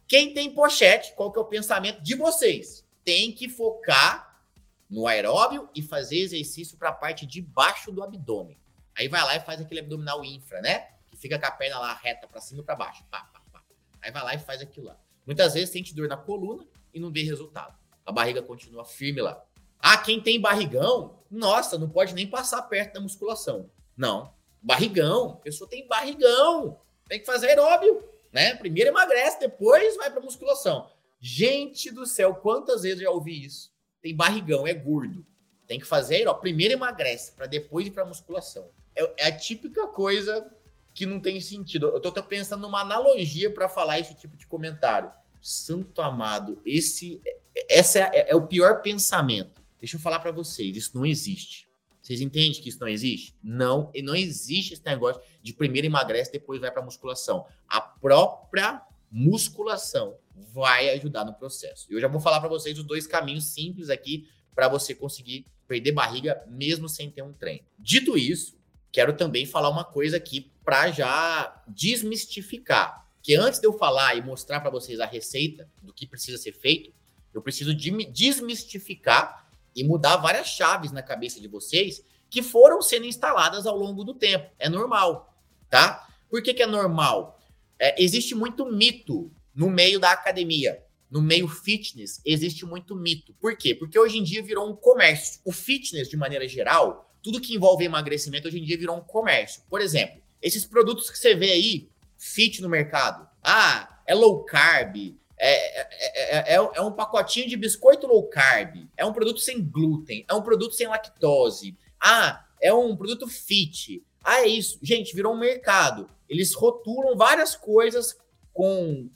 quem 0.07 0.33
tem 0.33 0.51
pochete, 0.51 1.13
qual 1.13 1.31
que 1.31 1.37
é 1.37 1.41
o 1.43 1.45
pensamento 1.45 2.01
de 2.01 2.15
vocês? 2.15 2.83
Tem 3.05 3.31
que 3.31 3.47
focar 3.47 4.41
no 4.89 5.05
aeróbio 5.05 5.69
e 5.75 5.83
fazer 5.83 6.17
exercício 6.17 6.75
para 6.75 6.89
a 6.89 6.91
parte 6.91 7.23
de 7.27 7.39
baixo 7.39 7.91
do 7.91 8.01
abdômen. 8.01 8.57
Aí 8.97 9.07
vai 9.07 9.23
lá 9.23 9.35
e 9.35 9.41
faz 9.41 9.61
aquele 9.61 9.81
abdominal 9.81 10.25
infra, 10.25 10.59
né? 10.59 10.87
Que 11.07 11.15
fica 11.17 11.37
com 11.37 11.45
a 11.45 11.51
perna 11.51 11.77
lá 11.77 11.93
reta 11.93 12.27
para 12.27 12.41
cima 12.41 12.61
e 12.61 12.63
para 12.63 12.75
baixo. 12.75 13.05
Pá, 13.11 13.29
pá, 13.31 13.41
pá. 13.51 13.61
Aí 14.01 14.09
vai 14.09 14.23
lá 14.23 14.33
e 14.33 14.39
faz 14.39 14.59
aquilo 14.59 14.87
lá. 14.87 14.99
Muitas 15.23 15.53
vezes 15.53 15.69
sente 15.69 15.93
dor 15.93 16.07
na 16.07 16.17
coluna 16.17 16.65
e 16.91 16.99
não 16.99 17.11
vê 17.11 17.21
resultado. 17.21 17.77
A 18.03 18.11
barriga 18.11 18.41
continua 18.41 18.83
firme 18.83 19.21
lá. 19.21 19.39
Ah, 19.77 19.97
quem 19.99 20.19
tem 20.19 20.41
barrigão, 20.41 21.19
nossa, 21.29 21.77
não 21.77 21.87
pode 21.87 22.15
nem 22.15 22.25
passar 22.25 22.63
perto 22.63 22.93
da 22.93 23.01
musculação. 23.01 23.69
Não. 23.95 24.33
Barrigão, 24.63 25.31
a 25.31 25.35
pessoa 25.37 25.69
tem 25.69 25.87
barrigão. 25.87 26.79
Tem 27.07 27.19
que 27.19 27.25
fazer 27.25 27.49
aeróbio, 27.49 28.03
né? 28.31 28.55
Primeiro 28.55 28.89
emagrece, 28.89 29.39
depois 29.39 29.97
vai 29.97 30.09
para 30.09 30.21
musculação. 30.21 30.89
Gente 31.19 31.91
do 31.91 32.05
céu, 32.05 32.35
quantas 32.35 32.83
vezes 32.83 32.99
eu 32.99 33.05
já 33.05 33.11
ouvi 33.11 33.45
isso? 33.45 33.71
Tem 34.01 34.15
barrigão, 34.15 34.65
é 34.65 34.73
gordo. 34.73 35.25
Tem 35.67 35.79
que 35.79 35.85
fazer 35.85 36.15
aeróbio. 36.15 36.41
Primeiro 36.41 36.73
emagrece, 36.73 37.33
para 37.33 37.45
depois 37.45 37.87
ir 37.87 37.91
para 37.91 38.05
musculação. 38.05 38.69
É, 38.95 39.25
é 39.25 39.27
a 39.27 39.37
típica 39.37 39.87
coisa 39.87 40.49
que 40.93 41.05
não 41.05 41.19
tem 41.19 41.41
sentido. 41.41 41.87
Eu 41.87 41.99
tô 41.99 42.11
pensando 42.23 42.61
numa 42.61 42.81
analogia 42.81 43.51
para 43.51 43.67
falar 43.67 43.99
esse 43.99 44.15
tipo 44.15 44.37
de 44.37 44.47
comentário. 44.47 45.11
Santo 45.41 46.01
amado, 46.01 46.61
esse 46.65 47.21
essa 47.69 47.99
é, 47.99 48.31
é 48.31 48.35
o 48.35 48.47
pior 48.47 48.81
pensamento. 48.81 49.61
Deixa 49.79 49.97
eu 49.97 49.99
falar 49.99 50.19
para 50.19 50.31
vocês, 50.31 50.75
isso 50.77 50.91
não 50.95 51.05
existe. 51.05 51.62
Vocês 52.03 52.19
entendem 52.19 52.51
que 52.51 52.67
isso 52.67 52.81
não 52.81 52.87
existe? 52.89 53.33
Não, 53.41 53.89
e 53.93 54.01
não 54.01 54.13
existe 54.13 54.73
esse 54.73 54.85
negócio 54.85 55.21
de 55.41 55.53
primeiro 55.53 55.87
emagrece, 55.87 56.33
depois 56.33 56.59
vai 56.59 56.69
para 56.69 56.81
musculação. 56.81 57.45
A 57.65 57.79
própria 57.79 58.81
musculação 59.09 60.17
vai 60.35 60.89
ajudar 60.89 61.23
no 61.23 61.33
processo. 61.33 61.87
Eu 61.89 62.01
já 62.01 62.09
vou 62.09 62.19
falar 62.19 62.41
para 62.41 62.49
vocês 62.49 62.77
os 62.77 62.83
dois 62.83 63.07
caminhos 63.07 63.45
simples 63.45 63.89
aqui 63.89 64.27
para 64.53 64.67
você 64.67 64.93
conseguir 64.93 65.47
perder 65.65 65.93
barriga 65.93 66.43
mesmo 66.49 66.89
sem 66.89 67.09
ter 67.09 67.21
um 67.21 67.31
treino. 67.31 67.63
Dito 67.79 68.17
isso, 68.17 68.59
quero 68.91 69.15
também 69.15 69.45
falar 69.45 69.69
uma 69.69 69.85
coisa 69.85 70.17
aqui 70.17 70.51
para 70.65 70.91
já 70.91 71.63
desmistificar. 71.69 73.07
Que 73.21 73.33
antes 73.35 73.61
de 73.61 73.65
eu 73.65 73.77
falar 73.77 74.17
e 74.17 74.21
mostrar 74.21 74.59
para 74.59 74.69
vocês 74.69 74.99
a 74.99 75.05
receita 75.05 75.69
do 75.81 75.93
que 75.93 76.05
precisa 76.05 76.37
ser 76.37 76.51
feito, 76.51 76.93
eu 77.33 77.41
preciso 77.41 77.73
de 77.73 77.91
desmistificar 78.07 79.42
e 79.75 79.83
mudar 79.83 80.17
várias 80.17 80.47
chaves 80.47 80.91
na 80.91 81.01
cabeça 81.01 81.39
de 81.39 81.47
vocês 81.47 82.03
que 82.29 82.41
foram 82.41 82.81
sendo 82.81 83.05
instaladas 83.05 83.65
ao 83.65 83.77
longo 83.77 84.03
do 84.03 84.13
tempo. 84.13 84.49
É 84.57 84.67
normal, 84.67 85.37
tá? 85.69 86.07
Por 86.29 86.41
que, 86.41 86.53
que 86.53 86.63
é 86.63 86.67
normal? 86.67 87.39
É, 87.77 88.01
existe 88.01 88.33
muito 88.33 88.65
mito 88.65 89.31
no 89.53 89.69
meio 89.69 89.99
da 89.99 90.11
academia. 90.11 90.83
No 91.11 91.21
meio 91.21 91.47
fitness, 91.47 92.19
existe 92.25 92.65
muito 92.65 92.95
mito. 92.95 93.35
Por 93.39 93.55
quê? 93.55 93.75
Porque 93.75 93.99
hoje 93.99 94.17
em 94.17 94.23
dia 94.23 94.41
virou 94.41 94.67
um 94.67 94.75
comércio. 94.75 95.39
O 95.45 95.51
fitness, 95.51 96.09
de 96.09 96.17
maneira 96.17 96.47
geral, 96.47 97.07
tudo 97.21 97.39
que 97.39 97.53
envolve 97.53 97.85
emagrecimento, 97.85 98.47
hoje 98.47 98.59
em 98.59 98.63
dia 98.63 98.77
virou 98.77 98.97
um 98.97 99.01
comércio. 99.01 99.61
Por 99.69 99.79
exemplo, 99.79 100.19
esses 100.41 100.65
produtos 100.65 101.11
que 101.11 101.17
você 101.17 101.35
vê 101.35 101.51
aí, 101.51 101.89
fit 102.17 102.61
no 102.63 102.69
mercado. 102.69 103.27
Ah, 103.43 104.01
é 104.07 104.15
low 104.15 104.43
carb, 104.43 105.15
é, 105.37 105.81
é, 105.81 106.53
é, 106.53 106.55
é, 106.55 106.81
um 106.81 106.91
pacotinho 106.91 107.47
de 107.47 107.57
biscoito 107.57 108.07
low 108.07 108.27
carb, 108.27 108.87
é 108.95 109.05
um 109.05 109.13
produto 109.13 109.39
sem 109.39 109.63
glúten, 109.63 110.25
é 110.29 110.33
um 110.33 110.41
produto 110.41 110.73
sem 110.73 110.87
lactose. 110.87 111.77
Ah, 112.01 112.45
é 112.61 112.73
um 112.73 112.95
produto 112.95 113.27
fit. 113.27 114.05
Ah, 114.23 114.41
é 114.41 114.47
isso. 114.47 114.79
Gente, 114.81 115.15
virou 115.15 115.33
um 115.33 115.39
mercado. 115.39 116.09
Eles 116.29 116.53
rotulam 116.53 117.17
várias 117.17 117.55
coisas 117.55 118.17
com 118.53 119.09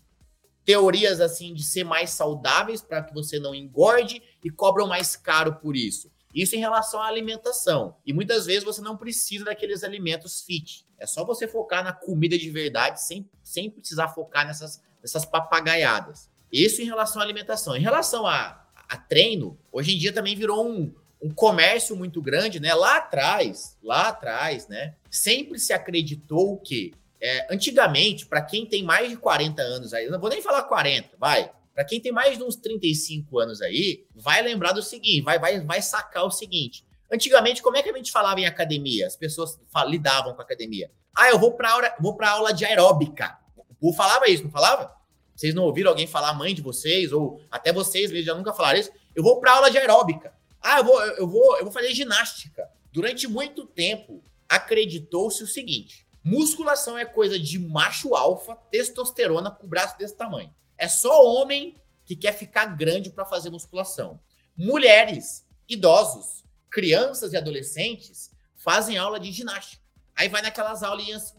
teorias 0.66 1.22
assim 1.22 1.54
de 1.54 1.64
ser 1.64 1.86
mais 1.86 2.10
saudáveis 2.10 2.82
para 2.82 3.02
que 3.02 3.14
você 3.14 3.40
não 3.40 3.56
engorde 3.56 4.22
e 4.44 4.50
cobram 4.50 4.86
mais 4.86 5.16
caro 5.16 5.56
por 5.56 5.78
isso. 5.78 6.12
Isso 6.36 6.56
em 6.56 6.60
relação 6.60 7.02
à 7.02 7.08
alimentação. 7.08 7.96
E 8.06 8.12
muitas 8.12 8.46
vezes 8.46 8.66
você 8.66 8.82
não 8.82 8.98
precisa 8.98 9.46
daqueles 9.46 9.84
alimentos 9.84 10.42
fit. 10.42 10.86
É 11.00 11.06
só 11.06 11.24
você 11.24 11.48
focar 11.48 11.84
na 11.84 11.94
comida 11.94 12.38
de 12.38 12.50
verdade 12.50 13.02
sem, 13.02 13.30
sem 13.42 13.72
precisar 13.72 14.10
focar 14.10 14.46
nessas, 14.46 14.84
nessas 15.02 15.26
papagaiadas. 15.26 16.30
Isso 16.52 16.82
em 16.82 16.86
relação 16.86 17.22
à 17.22 17.26
alimentação. 17.26 17.76
Em 17.76 17.82
relação 17.82 18.26
a, 18.26 18.66
a 18.88 18.98
treino, 18.98 19.58
hoje 19.72 19.96
em 19.96 19.98
dia 19.98 20.14
também 20.14 20.36
virou 20.36 20.68
um, 20.68 20.94
um 21.22 21.34
comércio 21.34 21.96
muito 21.96 22.22
grande, 22.22 22.60
né? 22.60 22.74
Lá 22.74 22.98
atrás, 22.98 23.78
lá 23.84 24.10
atrás, 24.10 24.68
né? 24.68 24.96
Sempre 25.10 25.60
se 25.60 25.74
acreditou 25.74 26.58
que 26.58 26.94
É, 27.20 27.48
antigamente, 27.52 28.28
para 28.28 28.44
quem 28.44 28.64
tem 28.68 28.84
mais 28.84 29.10
de 29.10 29.18
40 29.18 29.60
anos 29.60 29.92
aí, 29.92 30.08
não 30.08 30.20
vou 30.20 30.30
nem 30.30 30.40
falar 30.40 30.62
40, 30.64 31.18
vai. 31.18 31.52
Para 31.74 31.84
quem 31.84 32.00
tem 32.00 32.12
mais 32.12 32.38
de 32.38 32.44
uns 32.44 32.56
35 32.56 33.40
anos 33.40 33.60
aí, 33.60 34.06
vai 34.14 34.42
lembrar 34.44 34.72
do 34.72 34.84
seguinte, 34.84 35.24
vai, 35.24 35.40
vai, 35.40 35.60
vai 35.62 35.82
sacar 35.82 36.26
o 36.26 36.32
seguinte. 36.32 36.86
Antigamente, 37.12 37.62
como 37.62 37.78
é 37.78 37.82
que 37.82 37.90
a 37.90 37.94
gente 37.94 38.12
falava 38.12 38.40
em 38.40 38.46
academia? 38.46 39.08
As 39.08 39.16
pessoas 39.16 39.60
lidavam 39.88 40.34
com 40.36 40.42
a 40.42 40.44
academia. 40.44 40.92
Ah, 41.16 41.30
eu 41.30 41.40
vou 41.40 41.54
para 41.54 41.72
aula, 41.72 41.96
vou 42.00 42.16
para 42.16 42.30
aula 42.30 42.54
de 42.54 42.66
aeróbica. 42.66 43.38
O 43.80 43.94
falava 43.94 44.28
isso, 44.28 44.44
não 44.44 44.52
falava? 44.52 44.96
Vocês 45.36 45.54
não 45.54 45.64
ouviram 45.64 45.92
alguém 45.92 46.08
falar, 46.08 46.34
mãe 46.34 46.56
de 46.56 46.62
vocês, 46.62 47.12
ou 47.12 47.42
até 47.52 47.72
vocês 47.72 48.12
mesmo 48.12 48.26
já 48.26 48.36
nunca 48.36 48.54
falaram 48.54 48.80
isso? 48.80 48.92
Eu 49.16 49.22
vou 49.22 49.40
para 49.40 49.54
aula 49.54 49.70
de 49.70 49.78
aeróbica. 49.78 50.34
Ah, 50.62 50.80
eu 50.80 50.84
vou, 50.84 51.02
eu 51.02 51.28
vou, 51.28 51.58
eu 51.58 51.64
vou 51.64 51.72
fazer 51.72 51.94
ginástica. 51.94 52.68
Durante 52.92 53.28
muito 53.28 53.66
tempo, 53.66 54.24
acreditou-se 54.50 55.44
o 55.44 55.48
seguinte: 55.48 56.08
musculação 56.24 56.98
é 56.98 57.06
coisa 57.06 57.40
de 57.40 57.60
macho 57.60 58.16
alfa, 58.16 58.56
testosterona 58.72 59.52
com 59.52 59.66
o 59.66 59.70
braço 59.70 59.98
desse 59.98 60.16
tamanho. 60.16 60.54
É 60.78 60.88
só 60.88 61.24
homem 61.24 61.76
que 62.06 62.16
quer 62.16 62.32
ficar 62.32 62.66
grande 62.66 63.10
para 63.10 63.26
fazer 63.26 63.50
musculação. 63.50 64.20
Mulheres, 64.56 65.46
idosos, 65.70 66.44
crianças 66.70 67.34
e 67.34 67.38
adolescentes 67.38 68.32
fazem 68.56 68.98
aula 68.98 69.20
de 69.20 69.32
ginástica. 69.32 69.84
Aí 70.16 70.30
vai 70.30 70.42
naquelas 70.42 70.82
aulinhas 70.82 71.36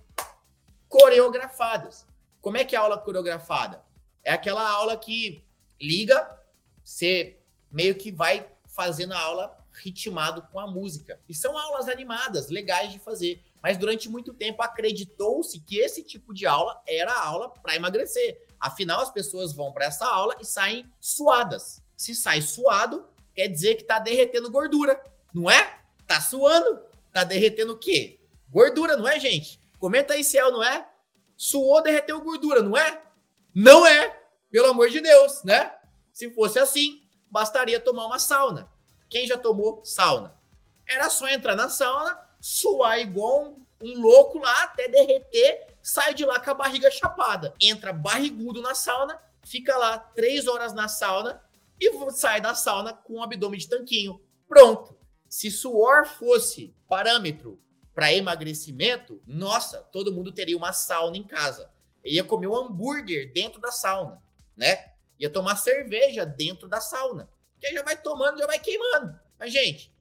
coreografadas. 0.89 2.07
Como 2.41 2.57
é 2.57 2.65
que 2.65 2.75
é 2.75 2.79
a 2.79 2.83
aula 2.83 2.99
coreografada? 2.99 3.85
É 4.23 4.33
aquela 4.33 4.69
aula 4.69 4.97
que 4.97 5.45
liga, 5.81 6.39
você 6.85 7.39
meio 7.71 7.95
que 7.95 8.11
vai 8.11 8.47
fazendo 8.67 9.13
a 9.13 9.19
aula 9.21 9.59
ritmado 9.73 10.43
com 10.51 10.59
a 10.59 10.67
música. 10.67 11.21
E 11.29 11.35
são 11.35 11.57
aulas 11.57 11.89
animadas, 11.89 12.49
legais 12.49 12.93
de 12.93 12.99
fazer. 12.99 13.43
Mas 13.63 13.77
durante 13.77 14.09
muito 14.09 14.35
tempo 14.35 14.63
acreditou-se 14.63 15.59
que 15.61 15.79
esse 15.79 16.03
tipo 16.03 16.33
de 16.33 16.47
aula 16.47 16.81
era 16.87 17.13
a 17.13 17.27
aula 17.27 17.51
para 17.51 17.77
emagrecer. 17.77 18.45
Afinal, 18.59 19.01
as 19.01 19.11
pessoas 19.11 19.53
vão 19.53 19.73
para 19.73 19.87
essa 19.87 20.07
aula 20.07 20.37
e 20.41 20.45
saem 20.45 20.91
suadas. 21.01 21.83
Se 21.97 22.15
sai 22.15 22.43
suado, 22.43 23.07
quer 23.35 23.49
dizer 23.49 23.77
que 23.77 23.83
está 23.83 23.99
derretendo 23.99 24.51
gordura, 24.51 25.01
não 25.33 25.51
é? 25.51 25.81
Tá 26.07 26.21
suando, 26.21 26.81
tá 27.13 27.25
derretendo 27.25 27.73
o 27.73 27.79
quê? 27.79 28.19
Gordura, 28.49 28.97
não 28.97 29.07
é, 29.07 29.19
gente? 29.19 29.61
Comenta 29.79 30.15
aí 30.15 30.25
se 30.25 30.39
é 30.39 30.45
ou 30.45 30.53
não 30.53 30.65
é. 30.65 30.88
Suou, 31.39 31.81
derreteu 31.81 32.21
gordura, 32.21 32.61
não 32.61 32.77
é? 32.77 33.01
Não 33.55 33.87
é, 33.87 34.11
pelo 34.51 34.71
amor 34.71 34.91
de 34.91 35.01
Deus, 35.01 35.45
né? 35.45 35.73
Se 36.13 36.29
fosse 36.35 36.59
assim, 36.59 37.01
bastaria 37.31 37.79
tomar 37.79 38.07
uma 38.07 38.19
sauna. 38.19 38.69
Quem 39.09 39.25
já 39.25 39.39
tomou 39.39 39.85
sauna? 39.85 40.37
Era 40.85 41.09
só 41.09 41.29
entrar 41.29 41.55
na 41.55 41.69
sauna, 41.69 42.19
suar 42.41 42.99
igual 42.99 43.45
um, 43.45 43.65
um 43.81 44.01
louco 44.01 44.41
lá 44.41 44.65
até 44.65 44.89
derreter, 44.89 45.77
sai 45.81 46.13
de 46.13 46.25
lá 46.25 46.41
com 46.41 46.51
a 46.51 46.55
barriga 46.55 46.91
chapada. 46.91 47.55
Entra 47.61 47.93
barrigudo 47.93 48.61
na 48.61 48.75
sauna, 48.75 49.23
fica 49.45 49.77
lá 49.77 49.97
três 49.97 50.49
horas 50.49 50.73
na 50.73 50.89
sauna 50.89 51.41
e 51.81 52.11
sai 52.11 52.41
da 52.41 52.53
sauna 52.53 52.93
com 52.93 53.15
o 53.15 53.23
abdômen 53.23 53.61
de 53.61 53.69
tanquinho. 53.69 54.21
Pronto. 54.49 54.99
Se 55.29 55.53
suor 55.53 56.05
fosse 56.05 56.75
parâmetro 56.89 57.61
para 57.99 58.15
emagrecimento, 58.15 59.21
nossa, 59.27 59.79
todo 59.79 60.13
mundo 60.13 60.31
teria 60.31 60.57
uma 60.57 60.73
sauna 60.73 61.17
em 61.17 61.25
casa. 61.25 61.69
Ia 62.05 62.23
comer 62.23 62.47
um 62.47 62.55
hambúrguer 62.55 63.33
dentro 63.33 63.61
da 63.61 63.73
sauna, 63.73 64.23
né? 64.57 64.93
Ia 65.19 65.29
tomar 65.29 65.57
cerveja 65.57 66.25
dentro 66.25 66.69
da 66.69 66.81
sauna. 66.81 67.29
Que 67.61 67.73
já 67.73 67.83
vai 67.83 68.01
tomando, 68.01 68.39
já 68.39 68.47
vai 68.47 68.61
queimando. 68.61 69.19
Mas, 69.37 69.53
gente, 69.53 69.93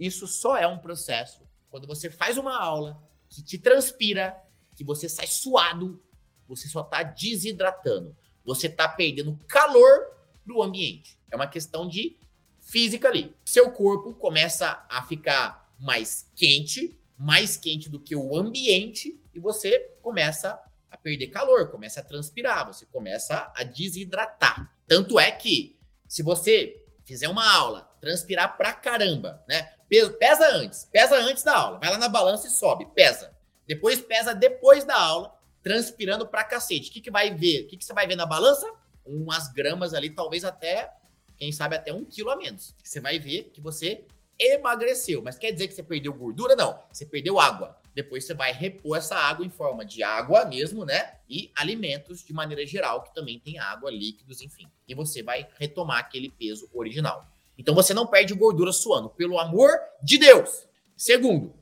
isso 0.00 0.26
só 0.26 0.56
é 0.56 0.66
um 0.66 0.78
processo 0.78 1.46
quando 1.70 1.86
você 1.86 2.10
faz 2.10 2.38
uma 2.38 2.60
aula 2.60 3.00
que 3.28 3.40
te 3.40 3.56
transpira, 3.56 4.36
que 4.74 4.82
você 4.82 5.08
sai 5.08 5.28
suado, 5.28 6.02
você 6.48 6.66
só 6.66 6.80
está 6.80 7.04
desidratando. 7.04 8.16
Você 8.44 8.66
está 8.66 8.88
perdendo 8.88 9.38
calor 9.46 10.10
do 10.44 10.60
ambiente. 10.60 11.16
É 11.30 11.36
uma 11.36 11.46
questão 11.46 11.86
de 11.86 12.18
física 12.60 13.06
ali. 13.06 13.32
Seu 13.44 13.70
corpo 13.70 14.12
começa 14.12 14.84
a 14.90 15.04
ficar 15.04 15.65
mais 15.78 16.30
quente, 16.34 16.98
mais 17.18 17.56
quente 17.56 17.88
do 17.88 18.00
que 18.00 18.14
o 18.14 18.36
ambiente, 18.36 19.20
e 19.34 19.38
você 19.38 19.78
começa 20.02 20.60
a 20.90 20.96
perder 20.96 21.28
calor, 21.28 21.70
começa 21.70 22.00
a 22.00 22.02
transpirar, 22.02 22.66
você 22.66 22.86
começa 22.86 23.52
a 23.54 23.62
desidratar. 23.64 24.74
Tanto 24.86 25.18
é 25.18 25.30
que 25.30 25.78
se 26.08 26.22
você 26.22 26.82
fizer 27.04 27.28
uma 27.28 27.48
aula, 27.48 27.82
transpirar 28.00 28.56
pra 28.56 28.72
caramba, 28.72 29.42
né? 29.48 29.72
Pesa 30.18 30.48
antes, 30.54 30.84
pesa 30.84 31.16
antes 31.16 31.44
da 31.44 31.56
aula. 31.56 31.78
Vai 31.78 31.90
lá 31.90 31.98
na 31.98 32.08
balança 32.08 32.48
e 32.48 32.50
sobe, 32.50 32.86
pesa. 32.94 33.32
Depois 33.66 34.00
pesa 34.00 34.34
depois 34.34 34.84
da 34.84 35.00
aula, 35.00 35.36
transpirando 35.62 36.26
pra 36.26 36.44
cacete. 36.44 36.90
O 36.90 36.92
que, 36.92 37.00
que 37.00 37.10
vai 37.10 37.32
ver? 37.34 37.62
O 37.62 37.66
que, 37.68 37.76
que 37.76 37.84
você 37.84 37.92
vai 37.92 38.06
ver 38.06 38.16
na 38.16 38.26
balança? 38.26 38.66
Umas 39.04 39.52
gramas 39.52 39.94
ali, 39.94 40.10
talvez 40.10 40.44
até, 40.44 40.92
quem 41.36 41.52
sabe 41.52 41.76
até 41.76 41.92
um 41.92 42.04
quilo 42.04 42.30
a 42.30 42.36
menos. 42.36 42.74
Você 42.82 43.00
vai 43.00 43.18
ver 43.18 43.50
que 43.52 43.60
você 43.60 44.04
emagreceu. 44.38 45.22
Mas 45.22 45.38
quer 45.38 45.52
dizer 45.52 45.68
que 45.68 45.74
você 45.74 45.82
perdeu 45.82 46.12
gordura? 46.12 46.54
Não. 46.54 46.78
Você 46.92 47.06
perdeu 47.06 47.38
água. 47.38 47.76
Depois 47.94 48.24
você 48.24 48.34
vai 48.34 48.52
repor 48.52 48.98
essa 48.98 49.16
água 49.16 49.44
em 49.46 49.48
forma 49.48 49.84
de 49.84 50.02
água 50.02 50.44
mesmo, 50.44 50.84
né? 50.84 51.14
E 51.28 51.50
alimentos 51.56 52.22
de 52.22 52.32
maneira 52.32 52.66
geral, 52.66 53.02
que 53.02 53.14
também 53.14 53.40
tem 53.40 53.58
água, 53.58 53.90
líquidos, 53.90 54.42
enfim. 54.42 54.70
E 54.86 54.94
você 54.94 55.22
vai 55.22 55.48
retomar 55.58 55.98
aquele 55.98 56.28
peso 56.28 56.68
original. 56.74 57.26
Então 57.56 57.74
você 57.74 57.94
não 57.94 58.06
perde 58.06 58.34
gordura 58.34 58.70
suando, 58.70 59.08
pelo 59.08 59.38
amor 59.38 59.70
de 60.02 60.18
Deus. 60.18 60.66
Segundo, 60.94 61.54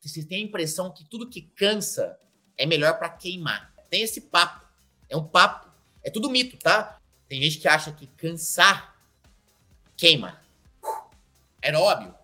você 0.00 0.24
tem 0.24 0.38
a 0.38 0.46
impressão 0.46 0.90
que 0.90 1.04
tudo 1.04 1.28
que 1.28 1.42
cansa 1.42 2.18
é 2.56 2.64
melhor 2.64 2.98
para 2.98 3.10
queimar. 3.10 3.72
Tem 3.90 4.00
esse 4.00 4.22
papo. 4.22 4.66
É 5.10 5.16
um 5.16 5.24
papo. 5.24 5.70
É 6.02 6.10
tudo 6.10 6.30
mito, 6.30 6.56
tá? 6.56 6.98
Tem 7.28 7.40
gente 7.42 7.58
que 7.58 7.68
acha 7.68 7.92
que 7.92 8.06
cansar 8.06 8.96
queima. 9.94 10.40
Aeróbio. 11.62 12.21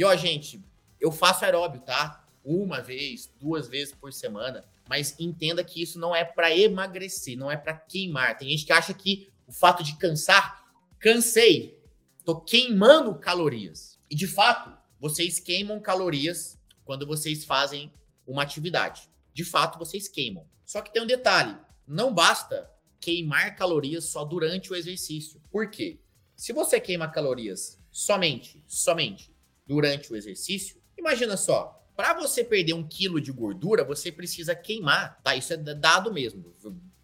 E 0.00 0.04
ó, 0.04 0.16
gente, 0.16 0.64
eu 0.98 1.12
faço 1.12 1.44
aeróbio, 1.44 1.82
tá? 1.82 2.26
uma 2.42 2.80
vez, 2.80 3.30
duas 3.38 3.68
vezes 3.68 3.92
por 3.92 4.14
semana, 4.14 4.64
mas 4.88 5.14
entenda 5.20 5.62
que 5.62 5.82
isso 5.82 5.98
não 5.98 6.16
é 6.16 6.24
para 6.24 6.56
emagrecer, 6.56 7.36
não 7.36 7.50
é 7.50 7.56
para 7.58 7.76
queimar. 7.76 8.38
Tem 8.38 8.48
gente 8.48 8.64
que 8.64 8.72
acha 8.72 8.94
que 8.94 9.28
o 9.46 9.52
fato 9.52 9.82
de 9.82 9.98
cansar, 9.98 10.64
cansei, 10.98 11.78
tô 12.24 12.40
queimando 12.40 13.14
calorias. 13.16 13.98
E 14.08 14.14
de 14.14 14.26
fato, 14.26 14.74
vocês 14.98 15.38
queimam 15.38 15.78
calorias 15.78 16.58
quando 16.82 17.06
vocês 17.06 17.44
fazem 17.44 17.92
uma 18.26 18.42
atividade. 18.42 19.06
De 19.34 19.44
fato, 19.44 19.78
vocês 19.78 20.08
queimam. 20.08 20.46
Só 20.64 20.80
que 20.80 20.90
tem 20.90 21.02
um 21.02 21.06
detalhe, 21.06 21.54
não 21.86 22.14
basta 22.14 22.70
queimar 22.98 23.54
calorias 23.54 24.04
só 24.04 24.24
durante 24.24 24.72
o 24.72 24.76
exercício. 24.76 25.42
Por 25.50 25.68
quê? 25.70 26.00
Se 26.34 26.54
você 26.54 26.80
queima 26.80 27.06
calorias 27.06 27.78
somente, 27.92 28.64
somente 28.66 29.30
durante 29.70 30.12
o 30.12 30.16
exercício, 30.16 30.82
imagina 30.98 31.36
só, 31.36 31.80
para 31.94 32.12
você 32.12 32.42
perder 32.42 32.72
um 32.72 32.82
quilo 32.82 33.20
de 33.20 33.30
gordura, 33.30 33.84
você 33.84 34.10
precisa 34.10 34.52
queimar, 34.52 35.20
tá? 35.22 35.36
Isso 35.36 35.52
é 35.52 35.56
dado 35.56 36.12
mesmo. 36.12 36.52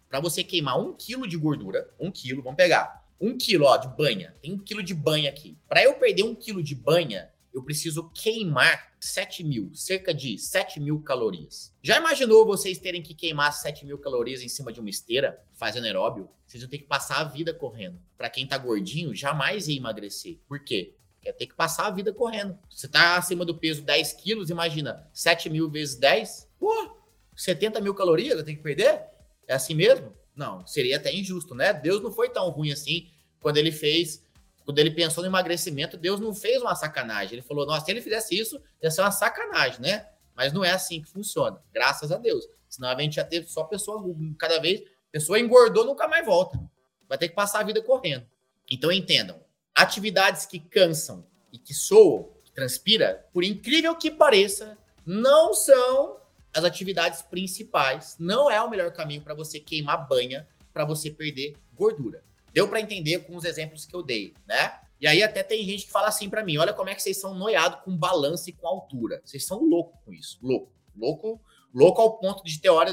Para 0.09 0.19
você 0.19 0.43
queimar 0.43 0.77
um 0.77 0.93
quilo 0.93 1.25
de 1.25 1.37
gordura, 1.37 1.89
um 1.97 2.11
quilo, 2.11 2.43
vamos 2.43 2.57
pegar, 2.57 3.07
um 3.21 3.37
quilo 3.37 3.63
ó, 3.63 3.77
de 3.77 3.87
banha, 3.95 4.35
tem 4.41 4.51
um 4.51 4.59
quilo 4.59 4.83
de 4.83 4.93
banha 4.93 5.29
aqui. 5.29 5.57
Para 5.65 5.81
eu 5.81 5.93
perder 5.93 6.23
um 6.23 6.35
quilo 6.35 6.61
de 6.61 6.75
banha, 6.75 7.29
eu 7.53 7.63
preciso 7.63 8.11
queimar 8.13 8.91
7 8.99 9.45
mil, 9.45 9.71
cerca 9.73 10.13
de 10.13 10.37
7 10.37 10.81
mil 10.81 11.01
calorias. 11.01 11.73
Já 11.81 11.97
imaginou 11.97 12.45
vocês 12.45 12.79
terem 12.79 13.01
que 13.01 13.15
queimar 13.15 13.53
7 13.53 13.85
mil 13.85 13.97
calorias 13.97 14.41
em 14.41 14.49
cima 14.49 14.73
de 14.73 14.81
uma 14.81 14.89
esteira, 14.89 15.41
fazendo 15.53 15.85
aeróbio? 15.85 16.29
Vocês 16.45 16.61
vão 16.61 16.69
ter 16.69 16.79
que 16.79 16.85
passar 16.85 17.21
a 17.21 17.23
vida 17.23 17.53
correndo. 17.53 17.97
Para 18.17 18.29
quem 18.29 18.45
tá 18.45 18.57
gordinho, 18.57 19.15
jamais 19.15 19.69
ia 19.69 19.77
emagrecer. 19.77 20.37
Por 20.49 20.59
quê? 20.59 20.97
Quer 21.27 21.33
ter 21.33 21.47
que 21.47 21.55
passar 21.55 21.87
a 21.87 21.91
vida 21.91 22.13
correndo. 22.13 22.57
Você 22.69 22.87
tá 22.87 23.17
acima 23.17 23.43
do 23.43 23.53
peso 23.53 23.81
10 23.81 24.13
quilos, 24.13 24.49
imagina, 24.49 25.05
7 25.11 25.49
mil 25.49 25.69
vezes 25.69 25.97
10, 25.97 26.47
pô, 26.57 26.97
70 27.35 27.81
mil 27.81 27.93
calorias 27.93 28.39
eu 28.39 28.45
tenho 28.45 28.55
que 28.55 28.63
perder? 28.63 29.01
É 29.45 29.53
assim 29.53 29.75
mesmo? 29.75 30.13
Não, 30.33 30.65
seria 30.65 30.95
até 30.95 31.13
injusto, 31.13 31.53
né? 31.53 31.73
Deus 31.73 32.01
não 32.01 32.13
foi 32.13 32.29
tão 32.29 32.47
ruim 32.47 32.71
assim 32.71 33.09
quando 33.41 33.57
ele 33.57 33.73
fez, 33.73 34.23
quando 34.63 34.79
ele 34.79 34.89
pensou 34.89 35.21
no 35.21 35.29
emagrecimento, 35.29 35.97
Deus 35.97 36.17
não 36.17 36.33
fez 36.33 36.61
uma 36.61 36.75
sacanagem. 36.75 37.33
Ele 37.33 37.41
falou, 37.41 37.65
nossa, 37.65 37.83
se 37.83 37.91
ele 37.91 38.01
fizesse 38.01 38.39
isso, 38.39 38.57
ia 38.81 38.89
ser 38.89 39.01
uma 39.01 39.11
sacanagem, 39.11 39.81
né? 39.81 40.07
Mas 40.33 40.53
não 40.53 40.63
é 40.63 40.71
assim 40.71 41.01
que 41.01 41.09
funciona, 41.09 41.61
graças 41.73 42.09
a 42.09 42.17
Deus. 42.17 42.47
Senão 42.69 42.87
a 42.87 43.01
gente 43.01 43.17
já 43.17 43.25
teve 43.25 43.49
só 43.49 43.65
pessoa, 43.65 44.01
cada 44.39 44.61
vez, 44.61 44.81
pessoa 45.11 45.37
engordou, 45.37 45.83
nunca 45.83 46.07
mais 46.07 46.25
volta. 46.25 46.57
Vai 47.05 47.17
ter 47.17 47.27
que 47.27 47.35
passar 47.35 47.59
a 47.59 47.63
vida 47.63 47.81
correndo. 47.81 48.25
Então 48.71 48.89
entendam, 48.93 49.41
atividades 49.77 50.47
que 50.47 50.59
cansam 50.59 51.23
e 51.53 51.59
que 51.59 51.73
soam, 51.73 52.31
que 52.43 52.51
transpira, 52.51 53.27
por 53.31 53.43
incrível 53.43 53.95
que 53.95 54.09
pareça, 54.09 54.75
não 55.05 55.53
são 55.53 56.17
as 56.51 56.63
atividades 56.63 57.21
principais. 57.21 58.15
Não 58.19 58.49
é 58.49 58.59
o 58.59 58.69
melhor 58.69 58.91
caminho 58.91 59.21
para 59.21 59.35
você 59.35 59.59
queimar 59.59 60.07
banha, 60.07 60.47
para 60.73 60.83
você 60.83 61.11
perder 61.11 61.55
gordura. 61.75 62.23
Deu 62.51 62.67
para 62.67 62.81
entender 62.81 63.19
com 63.19 63.35
os 63.35 63.45
exemplos 63.45 63.85
que 63.85 63.95
eu 63.95 64.01
dei, 64.01 64.33
né? 64.47 64.79
E 64.99 65.05
aí 65.05 65.21
até 65.21 65.43
tem 65.43 65.63
gente 65.63 65.85
que 65.85 65.91
fala 65.91 66.07
assim 66.07 66.27
para 66.27 66.43
mim, 66.43 66.57
olha 66.57 66.73
como 66.73 66.89
é 66.89 66.95
que 66.95 67.01
vocês 67.03 67.17
são 67.17 67.35
noiados 67.35 67.81
com 67.81 67.95
balanço 67.95 68.49
e 68.49 68.53
com 68.53 68.67
altura. 68.67 69.21
Vocês 69.23 69.45
são 69.45 69.63
loucos 69.63 69.99
com 70.03 70.11
isso, 70.11 70.39
louco, 70.41 70.71
louco, 70.95 71.41
louco 71.71 72.01
ao 72.01 72.17
ponto 72.17 72.43
de 72.43 72.59
ter 72.59 72.69
hora. 72.69 72.91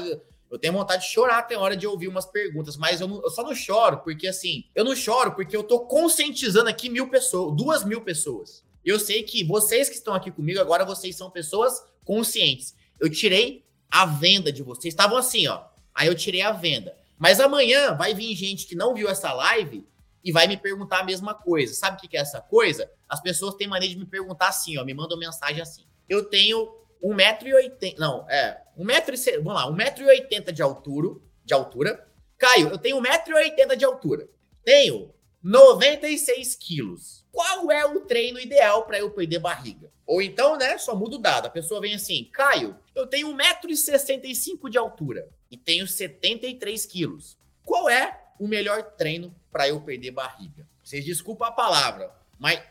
Eu 0.55 0.59
tenho 0.59 0.73
vontade 0.73 1.03
de 1.03 1.11
chorar 1.11 1.39
até 1.39 1.57
hora 1.57 1.75
de 1.75 1.85
ouvir 1.85 2.07
umas 2.07 2.25
perguntas, 2.25 2.77
mas 2.77 3.01
eu, 3.01 3.07
não, 3.09 3.21
eu, 3.21 3.29
só 3.29 3.43
não 3.43 3.53
choro 3.53 3.97
porque, 3.97 4.25
assim, 4.25 4.63
eu 4.73 4.85
não 4.85 4.95
choro 4.95 5.33
porque 5.33 5.55
eu 5.55 5.63
tô 5.63 5.81
conscientizando 5.81 6.69
aqui 6.69 6.89
mil 6.89 7.09
pessoas, 7.09 7.55
duas 7.57 7.83
mil 7.83 8.01
pessoas. 8.01 8.63
Eu 8.83 8.97
sei 8.97 9.23
que 9.23 9.43
vocês 9.43 9.89
que 9.89 9.95
estão 9.95 10.13
aqui 10.13 10.31
comigo 10.31 10.59
agora, 10.61 10.85
vocês 10.85 11.15
são 11.17 11.29
pessoas 11.29 11.83
conscientes. 12.05 12.73
Eu 12.99 13.09
tirei 13.09 13.65
a 13.91 14.05
venda 14.05 14.49
de 14.49 14.63
vocês. 14.63 14.93
Estavam 14.93 15.17
assim, 15.17 15.45
ó. 15.47 15.65
Aí 15.93 16.07
eu 16.07 16.15
tirei 16.15 16.41
a 16.41 16.53
venda. 16.53 16.95
Mas 17.17 17.41
amanhã 17.41 17.93
vai 17.93 18.13
vir 18.13 18.33
gente 18.33 18.65
que 18.65 18.75
não 18.75 18.93
viu 18.93 19.09
essa 19.09 19.33
live 19.33 19.85
e 20.23 20.31
vai 20.31 20.47
me 20.47 20.55
perguntar 20.55 20.99
a 20.99 21.03
mesma 21.03 21.33
coisa. 21.33 21.73
Sabe 21.73 21.97
o 21.97 22.09
que 22.09 22.15
é 22.15 22.21
essa 22.21 22.39
coisa? 22.39 22.89
As 23.09 23.21
pessoas 23.21 23.55
têm 23.55 23.67
maneira 23.67 23.93
de 23.93 23.99
me 23.99 24.05
perguntar 24.05 24.47
assim, 24.47 24.77
ó. 24.77 24.85
Me 24.85 24.93
mandam 24.93 25.17
mensagem 25.19 25.61
assim. 25.61 25.83
Eu 26.07 26.23
tenho 26.29 26.65
1,80m. 27.03 27.95
Não, 27.97 28.25
é. 28.29 28.64
1,80m. 28.77 29.43
Vamos 29.43 29.53
lá, 29.53 29.71
1,80m 29.71 30.51
de 30.51 30.61
altura. 30.61 31.19
De 31.43 31.53
altura. 31.53 32.07
Caio, 32.37 32.69
eu 32.69 32.77
tenho 32.77 33.01
1,80m 33.01 33.75
de 33.75 33.85
altura. 33.85 34.29
Tenho 34.63 35.13
96 35.41 36.55
quilos. 36.55 37.23
Qual 37.31 37.71
é 37.71 37.85
o 37.85 38.01
treino 38.01 38.39
ideal 38.39 38.85
para 38.85 38.99
eu 38.99 39.11
perder 39.11 39.39
barriga? 39.39 39.91
Ou 40.05 40.21
então, 40.21 40.57
né, 40.57 40.77
só 40.77 40.95
muda 40.95 41.15
o 41.15 41.19
dado. 41.19 41.47
A 41.47 41.49
pessoa 41.49 41.81
vem 41.81 41.95
assim, 41.95 42.29
Caio, 42.31 42.77
eu 42.93 43.07
tenho 43.07 43.35
1,65m 43.35 44.69
de 44.69 44.77
altura 44.77 45.29
e 45.49 45.57
tenho 45.57 45.87
73 45.87 46.85
quilos. 46.85 47.37
Qual 47.63 47.89
é 47.89 48.23
o 48.39 48.47
melhor 48.47 48.83
treino 48.83 49.35
para 49.51 49.67
eu 49.67 49.81
perder 49.81 50.11
barriga? 50.11 50.67
Vocês 50.83 51.03
desculpam 51.03 51.47
a 51.47 51.51
palavra, 51.51 52.11
mas 52.37 52.61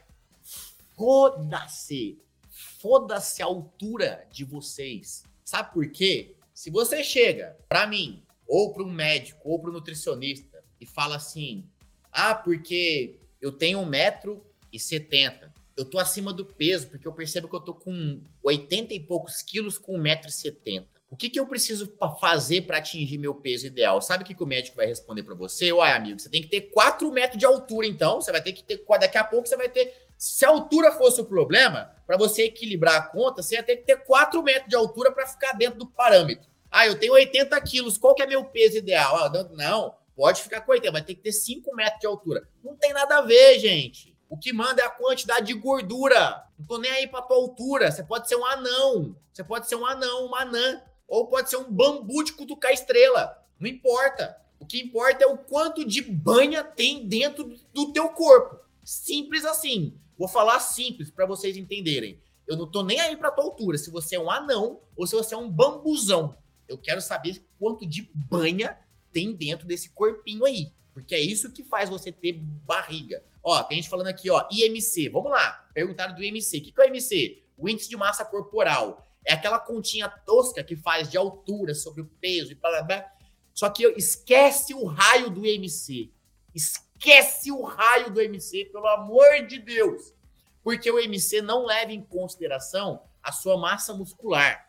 foda-se 0.96 2.18
foda-se 2.84 3.42
a 3.42 3.46
altura 3.46 4.26
de 4.30 4.44
vocês. 4.44 5.24
Sabe 5.54 5.72
por 5.72 5.88
quê? 5.88 6.34
Se 6.52 6.68
você 6.68 7.04
chega 7.04 7.56
para 7.68 7.86
mim, 7.86 8.24
ou 8.44 8.72
para 8.72 8.82
um 8.82 8.90
médico, 8.90 9.48
ou 9.48 9.60
para 9.60 9.70
um 9.70 9.74
nutricionista, 9.74 10.64
e 10.80 10.84
fala 10.84 11.14
assim: 11.14 11.64
ah, 12.10 12.34
porque 12.34 13.20
eu 13.40 13.52
tenho 13.52 13.78
1,70m, 13.78 15.52
eu 15.76 15.84
tô 15.84 16.00
acima 16.00 16.32
do 16.32 16.44
peso, 16.44 16.88
porque 16.88 17.06
eu 17.06 17.12
percebo 17.12 17.48
que 17.48 17.54
eu 17.54 17.60
tô 17.60 17.72
com 17.72 18.20
80 18.42 18.94
e 18.94 18.98
poucos 18.98 19.42
quilos 19.42 19.78
com 19.78 19.96
1,70m. 19.96 20.86
O 21.08 21.16
que, 21.16 21.30
que 21.30 21.38
eu 21.38 21.46
preciso 21.46 21.94
fazer 22.20 22.62
para 22.62 22.78
atingir 22.78 23.18
meu 23.18 23.36
peso 23.36 23.68
ideal? 23.68 24.02
Sabe 24.02 24.24
o 24.24 24.26
que, 24.26 24.34
que 24.34 24.42
o 24.42 24.46
médico 24.46 24.76
vai 24.76 24.86
responder 24.86 25.22
para 25.22 25.36
você? 25.36 25.72
Uai, 25.72 25.92
amigo, 25.92 26.18
você 26.18 26.28
tem 26.28 26.42
que 26.42 26.48
ter 26.48 26.62
4 26.62 27.08
metros 27.12 27.38
de 27.38 27.46
altura, 27.46 27.86
então. 27.86 28.20
Você 28.20 28.32
vai 28.32 28.42
ter 28.42 28.52
que 28.52 28.64
ter. 28.64 28.84
Daqui 28.98 29.18
a 29.18 29.22
pouco 29.22 29.46
você 29.46 29.56
vai 29.56 29.68
ter 29.68 30.03
se 30.24 30.42
a 30.46 30.48
altura 30.48 30.90
fosse 30.90 31.20
o 31.20 31.24
problema, 31.26 31.94
para 32.06 32.16
você 32.16 32.44
equilibrar 32.44 32.96
a 32.96 33.02
conta, 33.02 33.42
você 33.42 33.56
ia 33.56 33.62
ter 33.62 33.76
que 33.76 33.84
ter 33.84 34.04
4 34.04 34.42
metros 34.42 34.70
de 34.70 34.74
altura 34.74 35.12
para 35.12 35.26
ficar 35.26 35.52
dentro 35.52 35.78
do 35.78 35.86
parâmetro. 35.86 36.48
Ah, 36.70 36.86
eu 36.86 36.98
tenho 36.98 37.12
80 37.12 37.60
quilos, 37.60 37.98
qual 37.98 38.14
que 38.14 38.22
é 38.22 38.26
meu 38.26 38.42
peso 38.46 38.78
ideal? 38.78 39.16
Ah, 39.16 39.30
não, 39.52 39.94
pode 40.16 40.42
ficar 40.42 40.62
com 40.62 40.72
80, 40.72 40.92
vai 40.92 41.02
ter 41.02 41.14
que 41.14 41.20
ter 41.20 41.32
5 41.32 41.76
metros 41.76 42.00
de 42.00 42.06
altura. 42.06 42.48
Não 42.64 42.74
tem 42.74 42.94
nada 42.94 43.18
a 43.18 43.20
ver, 43.20 43.58
gente. 43.58 44.16
O 44.26 44.38
que 44.38 44.50
manda 44.50 44.80
é 44.80 44.86
a 44.86 44.90
quantidade 44.90 45.46
de 45.46 45.52
gordura. 45.52 46.42
Não 46.58 46.66
tô 46.66 46.78
nem 46.78 46.90
aí 46.90 47.06
pra 47.06 47.20
tua 47.20 47.36
altura. 47.36 47.92
Você 47.92 48.02
pode 48.02 48.26
ser 48.26 48.36
um 48.36 48.46
anão. 48.46 49.14
Você 49.30 49.44
pode 49.44 49.68
ser 49.68 49.76
um 49.76 49.84
anão, 49.84 50.24
uma 50.24 50.40
anã. 50.40 50.82
Ou 51.06 51.26
pode 51.26 51.50
ser 51.50 51.58
um 51.58 51.70
bambu 51.70 52.24
de 52.24 52.32
cutucar 52.32 52.72
estrela. 52.72 53.36
Não 53.60 53.68
importa. 53.68 54.36
O 54.58 54.64
que 54.64 54.80
importa 54.80 55.22
é 55.22 55.26
o 55.26 55.36
quanto 55.36 55.84
de 55.84 56.00
banha 56.00 56.64
tem 56.64 57.06
dentro 57.06 57.54
do 57.74 57.92
teu 57.92 58.08
corpo. 58.08 58.58
Simples 58.82 59.44
assim. 59.44 60.00
Vou 60.18 60.28
falar 60.28 60.60
simples 60.60 61.10
para 61.10 61.26
vocês 61.26 61.56
entenderem. 61.56 62.20
Eu 62.46 62.56
não 62.56 62.70
tô 62.70 62.82
nem 62.82 63.00
aí 63.00 63.16
para 63.16 63.30
tua 63.30 63.44
altura, 63.44 63.78
se 63.78 63.90
você 63.90 64.16
é 64.16 64.20
um 64.20 64.30
anão 64.30 64.80
ou 64.96 65.06
se 65.06 65.16
você 65.16 65.34
é 65.34 65.38
um 65.38 65.50
bambuzão. 65.50 66.36
Eu 66.68 66.78
quero 66.78 67.00
saber 67.00 67.44
quanto 67.58 67.86
de 67.86 68.10
banha 68.14 68.78
tem 69.12 69.34
dentro 69.34 69.66
desse 69.66 69.90
corpinho 69.90 70.44
aí, 70.44 70.72
porque 70.92 71.14
é 71.14 71.20
isso 71.20 71.52
que 71.52 71.62
faz 71.62 71.88
você 71.88 72.10
ter 72.10 72.32
barriga. 72.32 73.22
Ó, 73.42 73.62
tem 73.62 73.76
gente 73.76 73.90
falando 73.90 74.06
aqui, 74.06 74.30
ó, 74.30 74.46
IMC. 74.50 75.10
Vamos 75.10 75.30
lá. 75.30 75.68
Perguntaram 75.74 76.14
do 76.14 76.24
IMC. 76.24 76.58
O 76.58 76.62
que, 76.62 76.72
que 76.72 76.80
é 76.80 76.84
o 76.84 76.88
IMC? 76.88 77.42
O 77.56 77.68
índice 77.68 77.90
de 77.90 77.96
massa 77.96 78.24
corporal. 78.24 79.06
É 79.24 79.34
aquela 79.34 79.58
continha 79.58 80.08
tosca 80.08 80.64
que 80.64 80.76
faz 80.76 81.10
de 81.10 81.16
altura 81.16 81.74
sobre 81.74 82.02
o 82.02 82.06
peso 82.20 82.52
e 82.52 82.54
blá 82.54 82.70
blá 82.70 82.82
blá. 82.82 83.12
Só 83.52 83.68
que 83.70 83.86
esquece 83.96 84.74
o 84.74 84.84
raio 84.84 85.30
do 85.30 85.46
IMC. 85.46 86.10
Esquece 86.54 86.93
esquece 87.04 87.52
o 87.52 87.62
raio 87.62 88.10
do 88.10 88.20
MC, 88.20 88.64
pelo 88.66 88.86
amor 88.88 89.46
de 89.46 89.58
Deus. 89.58 90.14
Porque 90.62 90.90
o 90.90 90.98
MC 90.98 91.42
não 91.42 91.66
leva 91.66 91.92
em 91.92 92.02
consideração 92.02 93.02
a 93.22 93.30
sua 93.30 93.58
massa 93.58 93.92
muscular. 93.92 94.66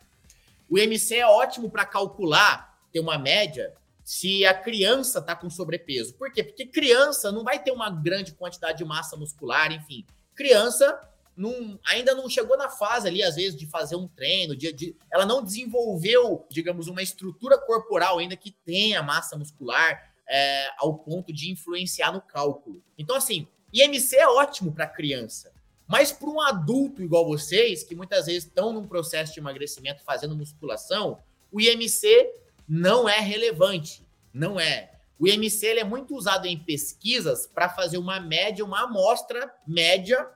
O 0.68 0.78
MC 0.78 1.16
é 1.16 1.26
ótimo 1.26 1.70
para 1.70 1.86
calcular, 1.86 2.78
ter 2.92 3.00
uma 3.00 3.18
média, 3.18 3.74
se 4.04 4.44
a 4.44 4.52
criança 4.52 5.18
está 5.20 5.34
com 5.34 5.48
sobrepeso. 5.48 6.14
Por 6.14 6.30
quê? 6.30 6.44
Porque 6.44 6.66
criança 6.66 7.32
não 7.32 7.42
vai 7.42 7.62
ter 7.62 7.70
uma 7.70 7.90
grande 7.90 8.32
quantidade 8.32 8.78
de 8.78 8.84
massa 8.84 9.16
muscular, 9.16 9.72
enfim. 9.72 10.04
Criança 10.34 11.00
não, 11.36 11.78
ainda 11.86 12.14
não 12.14 12.28
chegou 12.28 12.56
na 12.56 12.68
fase 12.68 13.08
ali, 13.08 13.22
às 13.22 13.36
vezes, 13.36 13.58
de 13.58 13.66
fazer 13.66 13.96
um 13.96 14.08
treino, 14.08 14.54
de, 14.54 14.72
de, 14.72 14.96
ela 15.10 15.24
não 15.24 15.42
desenvolveu, 15.42 16.46
digamos, 16.50 16.88
uma 16.88 17.02
estrutura 17.02 17.58
corporal 17.58 18.18
ainda 18.18 18.36
que 18.36 18.52
tenha 18.64 19.02
massa 19.02 19.36
muscular, 19.36 20.14
é, 20.28 20.68
ao 20.78 20.98
ponto 20.98 21.32
de 21.32 21.50
influenciar 21.50 22.12
no 22.12 22.20
cálculo. 22.20 22.82
Então, 22.98 23.16
assim, 23.16 23.46
IMC 23.72 24.16
é 24.16 24.28
ótimo 24.28 24.72
para 24.72 24.86
criança, 24.86 25.52
mas 25.86 26.10
para 26.10 26.28
um 26.28 26.40
adulto 26.40 27.02
igual 27.02 27.26
vocês, 27.26 27.84
que 27.84 27.94
muitas 27.94 28.26
vezes 28.26 28.44
estão 28.44 28.72
num 28.72 28.86
processo 28.86 29.32
de 29.32 29.40
emagrecimento 29.40 30.02
fazendo 30.02 30.36
musculação, 30.36 31.20
o 31.52 31.60
IMC 31.60 32.32
não 32.68 33.08
é 33.08 33.20
relevante. 33.20 34.04
Não 34.32 34.58
é. 34.58 34.92
O 35.18 35.26
IMC 35.26 35.78
é 35.78 35.84
muito 35.84 36.14
usado 36.14 36.46
em 36.46 36.58
pesquisas 36.58 37.46
para 37.46 37.68
fazer 37.68 37.96
uma 37.96 38.20
média, 38.20 38.64
uma 38.64 38.82
amostra 38.84 39.50
média 39.66 40.28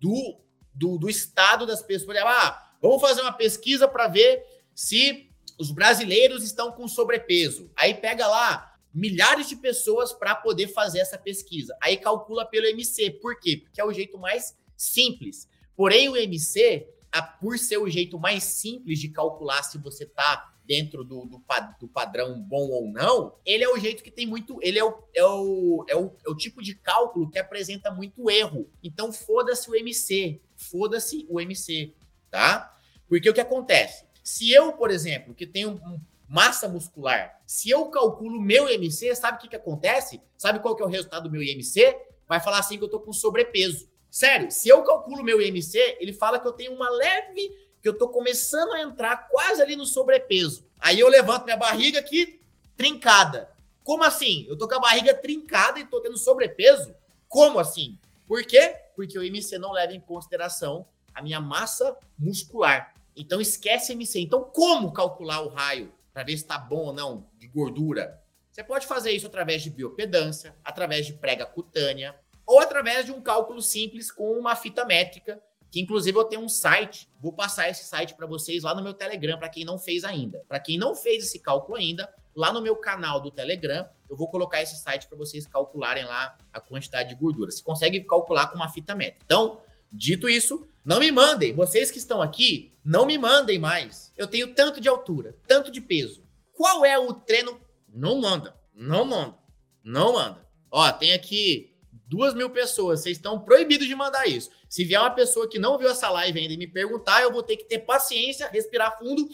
do, 0.00 0.38
do, 0.72 0.96
do 0.96 1.10
estado 1.10 1.66
das 1.66 1.82
pessoas. 1.82 2.16
Ah, 2.18 2.72
vamos 2.80 3.00
fazer 3.00 3.20
uma 3.20 3.32
pesquisa 3.32 3.86
para 3.86 4.08
ver 4.08 4.42
se 4.74 5.30
os 5.58 5.70
brasileiros 5.70 6.42
estão 6.42 6.72
com 6.72 6.88
sobrepeso. 6.88 7.70
Aí 7.76 7.92
pega 7.92 8.26
lá 8.26 8.71
milhares 8.94 9.48
de 9.48 9.56
pessoas 9.56 10.12
para 10.12 10.34
poder 10.34 10.68
fazer 10.68 11.00
essa 11.00 11.18
pesquisa. 11.18 11.76
Aí 11.80 11.96
calcula 11.96 12.44
pelo 12.44 12.66
MC. 12.66 13.10
Por 13.10 13.38
quê? 13.38 13.58
Porque 13.62 13.80
é 13.80 13.84
o 13.84 13.92
jeito 13.92 14.18
mais 14.18 14.56
simples. 14.76 15.48
Porém, 15.74 16.08
o 16.08 16.16
MC, 16.16 16.88
por 17.40 17.58
ser 17.58 17.78
o 17.78 17.88
jeito 17.88 18.18
mais 18.18 18.44
simples 18.44 18.98
de 18.98 19.08
calcular 19.08 19.62
se 19.62 19.78
você 19.78 20.04
está 20.04 20.52
dentro 20.64 21.02
do, 21.02 21.24
do, 21.24 21.42
do, 21.80 21.88
padrão 21.88 22.40
bom 22.40 22.68
ou 22.70 22.88
não, 22.88 23.34
ele 23.44 23.64
é 23.64 23.68
o 23.68 23.78
jeito 23.78 24.02
que 24.02 24.10
tem 24.10 24.26
muito. 24.26 24.58
Ele 24.62 24.78
é 24.78 24.84
o, 24.84 25.02
é 25.14 25.24
o, 25.24 25.84
é 25.88 25.96
o, 25.96 26.12
é 26.26 26.30
o 26.30 26.36
tipo 26.36 26.62
de 26.62 26.74
cálculo 26.74 27.30
que 27.30 27.38
apresenta 27.38 27.90
muito 27.90 28.30
erro. 28.30 28.70
Então, 28.82 29.12
foda-se 29.12 29.68
o 29.70 29.74
MC. 29.74 30.40
Foda-se 30.56 31.26
o 31.28 31.40
MC, 31.40 31.92
tá? 32.30 32.76
Porque 33.08 33.28
o 33.28 33.34
que 33.34 33.40
acontece? 33.40 34.04
Se 34.22 34.52
eu, 34.52 34.72
por 34.72 34.90
exemplo, 34.90 35.34
que 35.34 35.46
tenho 35.46 35.70
um 35.70 36.00
massa 36.32 36.66
muscular. 36.66 37.38
Se 37.46 37.68
eu 37.68 37.90
calculo 37.90 38.40
meu 38.40 38.66
IMC, 38.66 39.14
sabe 39.14 39.36
o 39.36 39.40
que, 39.42 39.48
que 39.48 39.56
acontece? 39.56 40.18
Sabe 40.38 40.60
qual 40.60 40.74
que 40.74 40.82
é 40.82 40.86
o 40.86 40.88
resultado 40.88 41.24
do 41.24 41.30
meu 41.30 41.42
IMC? 41.42 41.94
Vai 42.26 42.40
falar 42.40 42.60
assim 42.60 42.78
que 42.78 42.84
eu 42.84 42.88
tô 42.88 43.00
com 43.00 43.12
sobrepeso. 43.12 43.86
Sério, 44.10 44.50
se 44.50 44.66
eu 44.66 44.82
calculo 44.82 45.22
meu 45.22 45.42
IMC, 45.42 45.98
ele 46.00 46.14
fala 46.14 46.40
que 46.40 46.48
eu 46.48 46.52
tenho 46.54 46.72
uma 46.72 46.88
leve, 46.88 47.54
que 47.82 47.88
eu 47.88 47.98
tô 47.98 48.08
começando 48.08 48.72
a 48.72 48.80
entrar 48.80 49.28
quase 49.28 49.60
ali 49.60 49.76
no 49.76 49.84
sobrepeso. 49.84 50.64
Aí 50.78 50.98
eu 50.98 51.08
levanto 51.08 51.44
minha 51.44 51.56
barriga 51.58 51.98
aqui 51.98 52.40
trincada. 52.78 53.50
Como 53.84 54.02
assim? 54.02 54.46
Eu 54.48 54.56
tô 54.56 54.66
com 54.66 54.76
a 54.76 54.80
barriga 54.80 55.12
trincada 55.12 55.80
e 55.80 55.84
tô 55.84 56.00
tendo 56.00 56.16
sobrepeso? 56.16 56.94
Como 57.28 57.58
assim? 57.58 57.98
Por 58.26 58.42
quê? 58.44 58.74
Porque 58.96 59.18
o 59.18 59.22
IMC 59.22 59.58
não 59.58 59.72
leva 59.72 59.92
em 59.92 60.00
consideração 60.00 60.86
a 61.14 61.20
minha 61.20 61.42
massa 61.42 61.94
muscular. 62.18 62.94
Então 63.14 63.38
esquece 63.38 63.92
IMC. 63.92 64.20
Então 64.20 64.42
como 64.44 64.94
calcular 64.94 65.42
o 65.42 65.48
raio 65.48 65.92
para 66.12 66.24
ver 66.24 66.36
se 66.36 66.44
está 66.44 66.58
bom 66.58 66.86
ou 66.86 66.92
não 66.92 67.28
de 67.38 67.48
gordura. 67.48 68.20
Você 68.50 68.62
pode 68.62 68.86
fazer 68.86 69.12
isso 69.12 69.26
através 69.26 69.62
de 69.62 69.70
biopedância, 69.70 70.54
através 70.62 71.06
de 71.06 71.14
prega 71.14 71.46
cutânea, 71.46 72.14
ou 72.46 72.60
através 72.60 73.06
de 73.06 73.12
um 73.12 73.20
cálculo 73.20 73.62
simples 73.62 74.10
com 74.10 74.32
uma 74.32 74.54
fita 74.54 74.84
métrica, 74.84 75.42
que 75.70 75.80
inclusive 75.80 76.18
eu 76.18 76.24
tenho 76.24 76.42
um 76.42 76.48
site, 76.50 77.08
vou 77.18 77.32
passar 77.32 77.70
esse 77.70 77.84
site 77.84 78.14
para 78.14 78.26
vocês 78.26 78.62
lá 78.62 78.74
no 78.74 78.82
meu 78.82 78.92
Telegram, 78.92 79.38
para 79.38 79.48
quem 79.48 79.64
não 79.64 79.78
fez 79.78 80.04
ainda. 80.04 80.44
Para 80.46 80.60
quem 80.60 80.76
não 80.76 80.94
fez 80.94 81.24
esse 81.24 81.38
cálculo 81.38 81.78
ainda, 81.78 82.12
lá 82.36 82.52
no 82.52 82.60
meu 82.60 82.76
canal 82.76 83.20
do 83.20 83.30
Telegram, 83.30 83.88
eu 84.10 84.14
vou 84.14 84.28
colocar 84.28 84.60
esse 84.60 84.76
site 84.76 85.08
para 85.08 85.16
vocês 85.16 85.46
calcularem 85.46 86.04
lá 86.04 86.36
a 86.52 86.60
quantidade 86.60 87.08
de 87.08 87.14
gordura. 87.14 87.50
Você 87.50 87.62
consegue 87.62 88.00
calcular 88.04 88.48
com 88.48 88.56
uma 88.56 88.68
fita 88.68 88.94
métrica. 88.94 89.24
Então, 89.24 89.62
dito 89.90 90.28
isso, 90.28 90.68
não 90.84 90.98
me 90.98 91.12
mandem, 91.12 91.54
vocês 91.54 91.90
que 91.90 91.98
estão 91.98 92.20
aqui, 92.20 92.72
não 92.84 93.06
me 93.06 93.16
mandem 93.16 93.58
mais. 93.58 94.12
Eu 94.16 94.26
tenho 94.26 94.54
tanto 94.54 94.80
de 94.80 94.88
altura, 94.88 95.36
tanto 95.46 95.70
de 95.70 95.80
peso. 95.80 96.24
Qual 96.52 96.84
é 96.84 96.98
o 96.98 97.12
treino? 97.14 97.60
Não 97.88 98.20
manda, 98.20 98.56
não 98.74 99.04
manda, 99.04 99.38
não 99.84 100.14
manda. 100.14 100.46
Ó, 100.70 100.90
tem 100.92 101.12
aqui 101.12 101.72
duas 102.06 102.34
mil 102.34 102.50
pessoas, 102.50 103.00
vocês 103.00 103.16
estão 103.16 103.40
proibidos 103.40 103.86
de 103.86 103.94
mandar 103.94 104.26
isso. 104.26 104.50
Se 104.68 104.84
vier 104.84 105.00
uma 105.00 105.14
pessoa 105.14 105.48
que 105.48 105.58
não 105.58 105.78
viu 105.78 105.88
essa 105.88 106.10
live 106.10 106.40
ainda 106.40 106.54
e 106.54 106.56
me 106.56 106.66
perguntar, 106.66 107.22
eu 107.22 107.32
vou 107.32 107.42
ter 107.42 107.56
que 107.56 107.64
ter 107.64 107.80
paciência, 107.80 108.48
respirar 108.48 108.98
fundo 108.98 109.28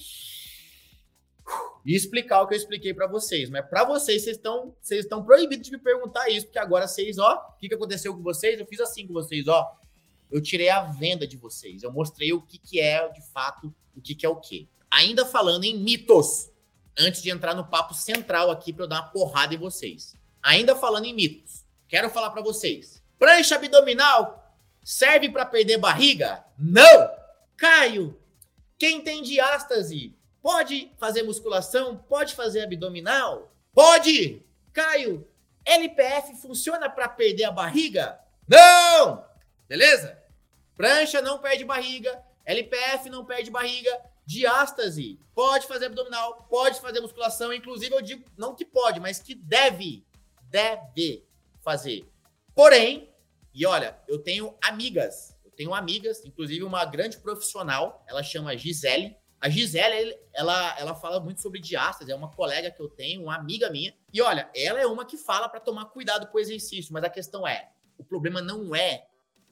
e 1.85 1.95
explicar 1.95 2.43
o 2.43 2.47
que 2.47 2.55
eu 2.55 2.59
expliquei 2.59 2.93
para 2.93 3.07
vocês. 3.07 3.49
Mas 3.49 3.67
para 3.67 3.85
vocês, 3.85 4.23
vocês 4.23 4.37
estão 4.37 4.77
vocês 4.81 5.05
estão 5.05 5.25
proibidos 5.25 5.67
de 5.67 5.73
me 5.73 5.79
perguntar 5.79 6.29
isso, 6.29 6.47
porque 6.47 6.59
agora 6.59 6.87
vocês, 6.87 7.19
ó, 7.19 7.35
o 7.35 7.59
que, 7.59 7.69
que 7.69 7.75
aconteceu 7.75 8.15
com 8.15 8.23
vocês? 8.23 8.61
Eu 8.61 8.67
fiz 8.67 8.81
assim 8.81 9.07
com 9.07 9.13
vocês, 9.13 9.49
ó. 9.49 9.67
Eu 10.31 10.43
tirei 10.43 10.69
a 10.69 10.83
venda 10.83 11.27
de 11.27 11.37
vocês. 11.37 11.83
Eu 11.83 11.93
mostrei 11.93 12.33
o 12.33 12.41
que, 12.41 12.59
que 12.59 12.81
é, 12.81 13.09
de 13.09 13.23
fato, 13.33 13.75
o 13.97 14.01
que, 14.01 14.15
que 14.15 14.27
é 14.27 14.29
o 14.29 14.37
quê. 14.37 14.67
Ainda 14.91 15.25
falando 15.25 15.65
em 15.65 15.79
mitos, 15.79 16.51
antes 16.99 17.23
de 17.23 17.31
entrar 17.31 17.55
no 17.55 17.65
papo 17.65 17.95
central 17.95 18.51
aqui 18.51 18.73
para 18.73 18.85
eu 18.85 18.89
dar 18.89 19.03
uma 19.03 19.11
porrada 19.11 19.55
em 19.55 19.59
vocês. 19.59 20.15
Ainda 20.43 20.75
falando 20.75 21.05
em 21.05 21.15
mitos, 21.15 21.65
quero 21.89 22.11
falar 22.11 22.31
para 22.31 22.43
vocês. 22.43 23.03
Prancha 23.19 23.57
abdominal 23.57 24.57
serve 24.85 25.29
para 25.29 25.45
perder 25.45 25.79
barriga? 25.79 26.45
Não! 26.59 27.11
Caio, 27.57 28.19
quem 28.79 29.03
tem 29.03 29.23
diástase 29.23 30.17
pode 30.41 30.91
fazer 30.99 31.23
musculação? 31.23 31.97
Pode 32.09 32.35
fazer 32.35 32.63
abdominal? 32.63 33.53
Pode! 33.75 34.43
Caio, 34.73 35.27
LPF 35.65 36.37
funciona 36.37 36.89
para 36.89 37.09
perder 37.09 37.45
a 37.45 37.51
barriga? 37.51 38.19
Não! 38.49 39.28
Beleza? 39.69 40.19
Prancha 40.75 41.21
não 41.21 41.39
perde 41.39 41.65
barriga, 41.65 42.23
LPF 42.45 43.11
não 43.11 43.25
perde 43.25 43.51
barriga, 43.51 44.01
diástase 44.25 45.21
pode 45.35 45.67
fazer 45.67 45.87
abdominal, 45.87 46.47
pode 46.49 46.81
fazer 46.81 47.01
musculação, 47.01 47.53
inclusive 47.53 47.95
eu 47.95 48.01
digo 48.01 48.25
não 48.37 48.55
que 48.55 48.65
pode, 48.65 48.99
mas 48.99 49.21
que 49.21 49.35
deve, 49.35 50.07
deve 50.45 51.25
fazer. 51.61 52.09
Porém, 52.55 53.13
e 53.55 53.67
olha, 53.67 53.99
eu 54.09 54.19
tenho 54.19 54.57
amigas, 54.63 55.37
eu 55.45 55.51
tenho 55.51 55.75
amigas, 55.75 56.25
inclusive 56.25 56.65
uma 56.65 56.85
grande 56.85 57.19
profissional, 57.19 58.05
ela 58.09 58.23
chama 58.23 58.57
Gisele. 58.57 59.17
A 59.41 59.49
Gisele, 59.49 60.19
ela, 60.33 60.77
ela 60.79 60.95
fala 60.95 61.21
muito 61.21 61.41
sobre 61.41 61.61
diástase, 61.61 62.11
é 62.11 62.15
uma 62.15 62.31
colega 62.31 62.71
que 62.71 62.81
eu 62.81 62.89
tenho, 62.89 63.23
uma 63.25 63.37
amiga 63.37 63.71
minha. 63.71 63.95
E 64.13 64.21
olha, 64.21 64.51
ela 64.55 64.81
é 64.81 64.87
uma 64.87 65.05
que 65.05 65.17
fala 65.17 65.49
para 65.49 65.61
tomar 65.61 65.87
cuidado 65.87 66.27
com 66.27 66.39
o 66.39 66.41
exercício, 66.41 66.93
mas 66.93 67.05
a 67.05 67.11
questão 67.11 67.47
é, 67.47 67.69
o 67.97 68.05
problema 68.05 68.41
não 68.41 68.75
é 68.75 69.07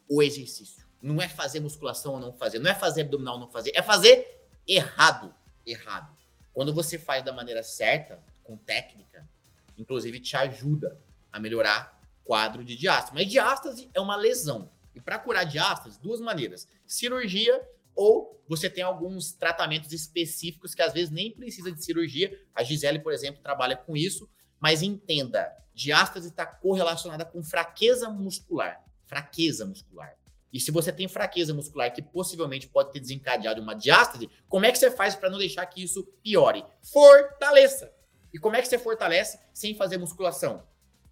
o 0.08 0.22
exercício. 0.22 0.86
Não 1.00 1.20
é 1.20 1.28
fazer 1.28 1.60
musculação 1.60 2.14
ou 2.14 2.20
não 2.20 2.32
fazer, 2.32 2.58
não 2.58 2.70
é 2.70 2.74
fazer 2.74 3.02
abdominal 3.02 3.34
ou 3.34 3.40
não 3.40 3.48
fazer, 3.48 3.72
é 3.74 3.82
fazer 3.82 4.46
errado. 4.66 5.34
Errado. 5.66 6.16
Quando 6.52 6.72
você 6.72 6.98
faz 6.98 7.24
da 7.24 7.32
maneira 7.32 7.62
certa, 7.62 8.22
com 8.42 8.56
técnica, 8.56 9.28
inclusive 9.76 10.20
te 10.20 10.36
ajuda 10.36 10.98
a 11.32 11.38
melhorar 11.38 12.00
quadro 12.24 12.64
de 12.64 12.76
diástase. 12.76 13.14
Mas 13.14 13.28
diástase 13.28 13.90
é 13.92 14.00
uma 14.00 14.16
lesão. 14.16 14.70
E 14.94 15.00
para 15.00 15.18
curar 15.18 15.44
diástase, 15.44 16.00
duas 16.00 16.20
maneiras: 16.20 16.66
cirurgia 16.86 17.60
ou 17.94 18.42
você 18.48 18.70
tem 18.70 18.84
alguns 18.84 19.32
tratamentos 19.32 19.92
específicos 19.92 20.74
que 20.74 20.82
às 20.82 20.92
vezes 20.92 21.10
nem 21.10 21.30
precisa 21.30 21.70
de 21.72 21.84
cirurgia. 21.84 22.40
A 22.54 22.62
Gisele, 22.62 23.00
por 23.00 23.12
exemplo, 23.12 23.42
trabalha 23.42 23.76
com 23.76 23.96
isso. 23.96 24.28
Mas 24.58 24.82
entenda, 24.82 25.54
diástase 25.74 26.28
está 26.28 26.46
correlacionada 26.46 27.24
com 27.24 27.42
fraqueza 27.42 28.08
muscular 28.08 28.85
fraqueza 29.06 29.64
muscular. 29.64 30.16
E 30.52 30.60
se 30.60 30.70
você 30.70 30.92
tem 30.92 31.08
fraqueza 31.08 31.52
muscular 31.52 31.92
que 31.92 32.00
possivelmente 32.00 32.68
pode 32.68 32.92
ter 32.92 33.00
desencadeado 33.00 33.60
uma 33.60 33.74
diástase, 33.74 34.30
como 34.48 34.64
é 34.64 34.72
que 34.72 34.78
você 34.78 34.90
faz 34.90 35.14
para 35.14 35.28
não 35.28 35.38
deixar 35.38 35.66
que 35.66 35.82
isso 35.82 36.04
piore? 36.22 36.64
Fortaleça. 36.82 37.92
E 38.32 38.38
como 38.38 38.56
é 38.56 38.62
que 38.62 38.68
você 38.68 38.78
fortalece 38.78 39.38
sem 39.52 39.74
fazer 39.74 39.98
musculação? 39.98 40.62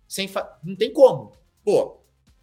Sem 0.09 0.29
fa... 0.29 0.59
Não 0.63 0.77
tem 0.77 0.93
como. 0.93 1.37
Pô, 1.65 2.01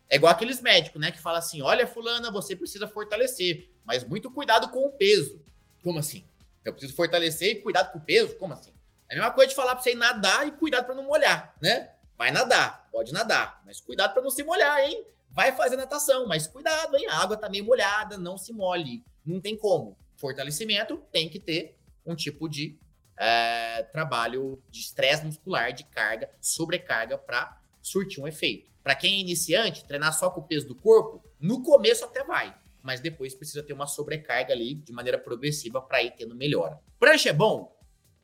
é 0.10 0.16
igual 0.16 0.32
aqueles 0.32 0.62
médicos, 0.62 1.00
né, 1.00 1.12
que 1.12 1.20
fala 1.20 1.40
assim: 1.40 1.62
"Olha, 1.62 1.88
fulana, 1.88 2.32
você 2.32 2.56
precisa 2.56 2.88
fortalecer, 2.88 3.70
mas 3.86 4.04
muito 4.04 4.30
cuidado 4.30 4.70
com 4.70 4.86
o 4.86 4.92
peso". 4.92 5.42
Como 5.84 6.00
assim? 6.00 6.26
Eu 6.64 6.74
preciso 6.74 6.96
fortalecer 6.96 7.52
e 7.52 7.62
cuidado 7.62 7.92
com 7.92 8.00
o 8.00 8.02
peso? 8.02 8.36
Como 8.36 8.54
assim? 8.54 8.74
É 9.10 9.14
a 9.14 9.18
mesma 9.18 9.32
coisa 9.32 9.50
de 9.50 9.56
falar 9.56 9.76
para 9.76 9.84
você 9.84 9.96
nadar 9.96 10.48
e 10.48 10.52
cuidado 10.52 10.86
para 10.86 10.96
não 10.96 11.04
molhar, 11.04 11.56
né? 11.62 11.92
Vai 12.18 12.30
nadar, 12.32 12.88
pode 12.92 13.12
nadar, 13.12 13.62
mas 13.66 13.82
cuidado 13.82 14.14
para 14.14 14.22
não 14.22 14.30
se 14.30 14.44
molhar, 14.44 14.80
hein? 14.82 15.04
Vai 15.32 15.52
fazer 15.54 15.78
natação, 15.78 16.28
mas 16.28 16.48
cuidado, 16.48 16.96
hein? 16.96 17.08
A 17.08 17.22
água 17.22 17.38
tá 17.38 17.50
meio 17.50 17.66
molhada, 17.66 18.18
não 18.18 18.38
se 18.38 18.54
molhe. 18.54 19.04
Não 19.26 19.40
tem 19.40 19.56
como. 19.58 19.98
Fortalecimento 20.16 20.98
tem 21.12 21.30
que 21.30 21.40
ter 21.40 21.78
um 22.06 22.16
tipo 22.16 22.48
de 22.48 22.78
é, 23.18 23.84
trabalho 23.92 24.62
de 24.70 24.80
estresse 24.80 25.26
muscular, 25.26 25.74
de 25.74 25.84
carga, 25.86 26.30
sobrecarga 26.40 27.18
para 27.18 27.60
surtir 27.82 28.22
um 28.22 28.28
efeito. 28.28 28.70
Para 28.84 28.96
quem 28.96 29.18
é 29.18 29.20
iniciante, 29.20 29.86
treinar 29.86 30.14
só 30.14 30.30
com 30.30 30.42
o 30.42 30.44
peso 30.44 30.68
do 30.68 30.76
corpo, 30.76 31.24
no 31.40 31.62
começo 31.62 32.04
até 32.04 32.24
vai, 32.24 32.56
mas 32.82 33.00
depois 33.00 33.36
precisa 33.36 33.62
ter 33.62 33.74
uma 33.74 33.86
sobrecarga 33.86 34.54
ali 34.54 34.76
de 34.76 34.92
maneira 34.92 35.18
progressiva 35.18 35.82
para 35.82 36.02
ir 36.02 36.12
tendo 36.12 36.36
melhora. 36.36 36.80
Prancha 37.00 37.30
é 37.30 37.34
bom 37.34 37.76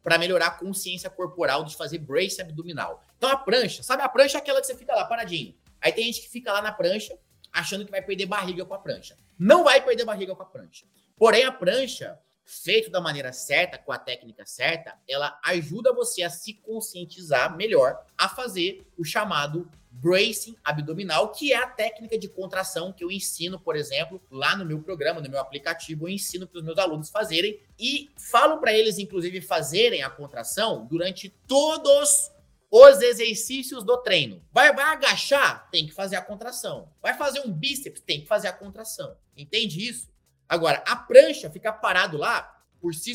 para 0.02 0.18
melhorar 0.18 0.48
a 0.48 0.52
consciência 0.52 1.10
corporal 1.10 1.64
de 1.64 1.76
fazer 1.76 2.00
brace 2.00 2.42
abdominal. 2.42 3.04
Então 3.18 3.30
a 3.30 3.38
prancha, 3.38 3.84
sabe 3.84 4.02
a 4.02 4.10
prancha 4.10 4.38
é 4.38 4.42
aquela 4.42 4.62
que 4.62 4.68
você 4.68 4.76
fica 4.76 4.96
lá 4.96 5.06
paradinho. 5.06 5.54
Aí 5.82 5.92
tem 5.92 6.06
gente 6.06 6.22
que 6.22 6.30
fica 6.30 6.52
lá 6.52 6.62
na 6.62 6.72
prancha 6.72 7.18
achando 7.52 7.86
que 7.86 7.92
vai 7.92 8.02
perder 8.02 8.26
barriga 8.26 8.66
com 8.66 8.74
a 8.74 8.80
prancha. 8.80 9.18
Não 9.38 9.64
vai 9.64 9.84
perder 9.84 10.06
barriga 10.06 10.36
com 10.36 10.44
a 10.44 10.46
prancha. 10.46 10.86
Porém, 11.16 11.44
a 11.44 11.52
prancha, 11.52 12.20
feita 12.44 12.90
da 12.90 13.02
maneira 13.02 13.34
certa, 13.34 13.78
com 13.78 13.92
a 13.92 13.98
técnica 13.98 14.46
certa, 14.46 14.94
ela 15.08 15.40
ajuda 15.44 15.94
você 15.94 16.22
a 16.24 16.30
se 16.30 16.54
conscientizar 16.54 17.56
melhor 17.56 18.06
a 18.18 18.30
fazer 18.30 18.86
o 18.98 19.04
chamado 19.04 19.70
bracing 19.92 20.56
abdominal, 20.64 21.32
que 21.32 21.52
é 21.52 21.58
a 21.58 21.68
técnica 21.68 22.18
de 22.18 22.28
contração 22.28 22.94
que 22.94 23.04
eu 23.04 23.12
ensino, 23.12 23.60
por 23.60 23.76
exemplo, 23.76 24.22
lá 24.30 24.56
no 24.56 24.66
meu 24.66 24.80
programa, 24.82 25.20
no 25.20 25.30
meu 25.30 25.40
aplicativo, 25.40 26.06
eu 26.06 26.10
ensino 26.14 26.48
para 26.48 26.60
os 26.60 26.64
meus 26.64 26.78
alunos 26.78 27.10
fazerem 27.10 27.60
e 27.80 28.10
falo 28.16 28.60
para 28.60 28.72
eles, 28.74 29.00
inclusive, 29.00 29.42
fazerem 29.42 30.04
a 30.04 30.10
contração 30.10 30.86
durante 30.86 31.30
todos 31.48 32.32
os 32.70 33.02
exercícios 33.02 33.84
do 33.84 33.98
treino. 33.98 34.44
Vai, 34.52 34.74
vai 34.74 34.86
agachar? 34.86 35.70
Tem 35.72 35.88
que 35.88 35.94
fazer 35.94 36.16
a 36.16 36.22
contração. 36.22 36.92
Vai 37.02 37.14
fazer 37.14 37.40
um 37.42 37.52
bíceps? 37.52 38.02
Tem 38.02 38.22
que 38.22 38.28
fazer 38.28 38.48
a 38.48 38.54
contração. 38.54 39.16
Entende 39.36 39.88
isso? 39.88 40.10
Agora, 40.48 40.84
a 40.86 40.96
prancha 40.96 41.50
ficar 41.50 41.74
parado 41.74 42.18
lá, 42.18 42.58
por 42.80 42.94
si 42.94 43.14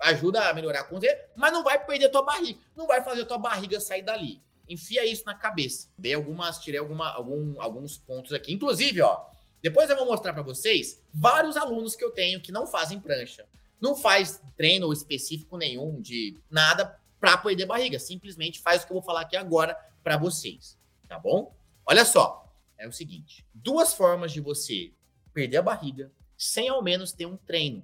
ajuda 0.00 0.48
a 0.48 0.54
melhorar 0.54 0.80
a 0.80 0.84
consciência, 0.84 1.28
mas 1.36 1.52
não 1.52 1.62
vai 1.62 1.84
perder 1.84 2.10
tua 2.10 2.22
barriga. 2.22 2.58
Não 2.76 2.86
vai 2.86 3.02
fazer 3.02 3.24
tua 3.24 3.38
barriga 3.38 3.80
sair 3.80 4.02
dali. 4.02 4.42
Enfia 4.68 5.04
isso 5.04 5.24
na 5.26 5.34
cabeça. 5.34 5.88
Dei 5.98 6.14
algumas, 6.14 6.58
tirei 6.58 6.80
alguma, 6.80 7.10
algum, 7.10 7.60
alguns 7.60 7.98
pontos 7.98 8.32
aqui. 8.32 8.52
Inclusive, 8.52 9.02
ó, 9.02 9.26
depois 9.62 9.90
eu 9.90 9.96
vou 9.96 10.06
mostrar 10.06 10.32
para 10.32 10.42
vocês 10.42 11.02
vários 11.12 11.56
alunos 11.56 11.96
que 11.96 12.04
eu 12.04 12.10
tenho 12.10 12.40
que 12.40 12.52
não 12.52 12.66
fazem 12.66 13.00
prancha. 13.00 13.46
Não 13.80 13.94
faz 13.94 14.40
treino 14.56 14.92
específico 14.92 15.58
nenhum 15.58 16.00
de 16.00 16.38
nada 16.50 16.98
para 17.24 17.38
perder 17.38 17.64
barriga. 17.64 17.98
Simplesmente 17.98 18.60
faz 18.60 18.82
o 18.82 18.86
que 18.86 18.92
eu 18.92 18.96
vou 18.96 19.02
falar 19.02 19.22
aqui 19.22 19.34
agora 19.34 19.74
para 20.02 20.18
vocês, 20.18 20.78
tá 21.08 21.18
bom? 21.18 21.56
Olha 21.86 22.04
só, 22.04 22.54
é 22.76 22.86
o 22.86 22.92
seguinte: 22.92 23.46
duas 23.54 23.94
formas 23.94 24.30
de 24.30 24.42
você 24.42 24.92
perder 25.32 25.56
a 25.56 25.62
barriga 25.62 26.12
sem 26.36 26.68
ao 26.68 26.82
menos 26.82 27.12
ter 27.12 27.24
um 27.24 27.38
treino, 27.38 27.82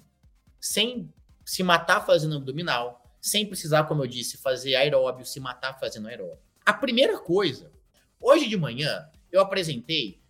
sem 0.61 1.11
se 1.43 1.63
matar 1.63 2.05
fazendo 2.05 2.37
abdominal, 2.37 3.03
sem 3.19 3.47
precisar, 3.47 3.85
como 3.85 4.03
eu 4.03 4.07
disse, 4.07 4.37
fazer 4.37 4.77
aeróbio, 4.77 5.25
se 5.25 5.41
matar 5.41 5.81
fazendo 5.81 6.09
aeróbio. 6.09 6.39
A 6.67 6.75
primeira 6.75 7.19
coisa, 7.19 7.73
hoje 8.21 8.47
de 8.47 8.59
manhã 8.59 9.09
eu 9.33 9.41
apresentei 9.41 10.21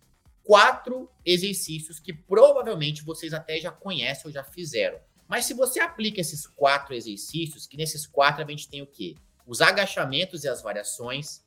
quatro 0.41 1.11
exercícios 1.25 1.99
que 1.99 2.13
provavelmente 2.13 3.03
vocês 3.03 3.33
até 3.33 3.59
já 3.59 3.71
conhecem 3.71 4.27
ou 4.27 4.31
já 4.31 4.43
fizeram. 4.45 4.99
Mas 5.31 5.45
se 5.45 5.53
você 5.53 5.79
aplica 5.79 6.19
esses 6.19 6.45
quatro 6.45 6.93
exercícios, 6.93 7.65
que 7.65 7.77
nesses 7.77 8.05
quatro 8.05 8.43
a 8.43 8.45
gente 8.45 8.67
tem 8.67 8.81
o 8.81 8.85
quê? 8.85 9.15
Os 9.47 9.61
agachamentos 9.61 10.43
e 10.43 10.49
as 10.49 10.61
variações, 10.61 11.41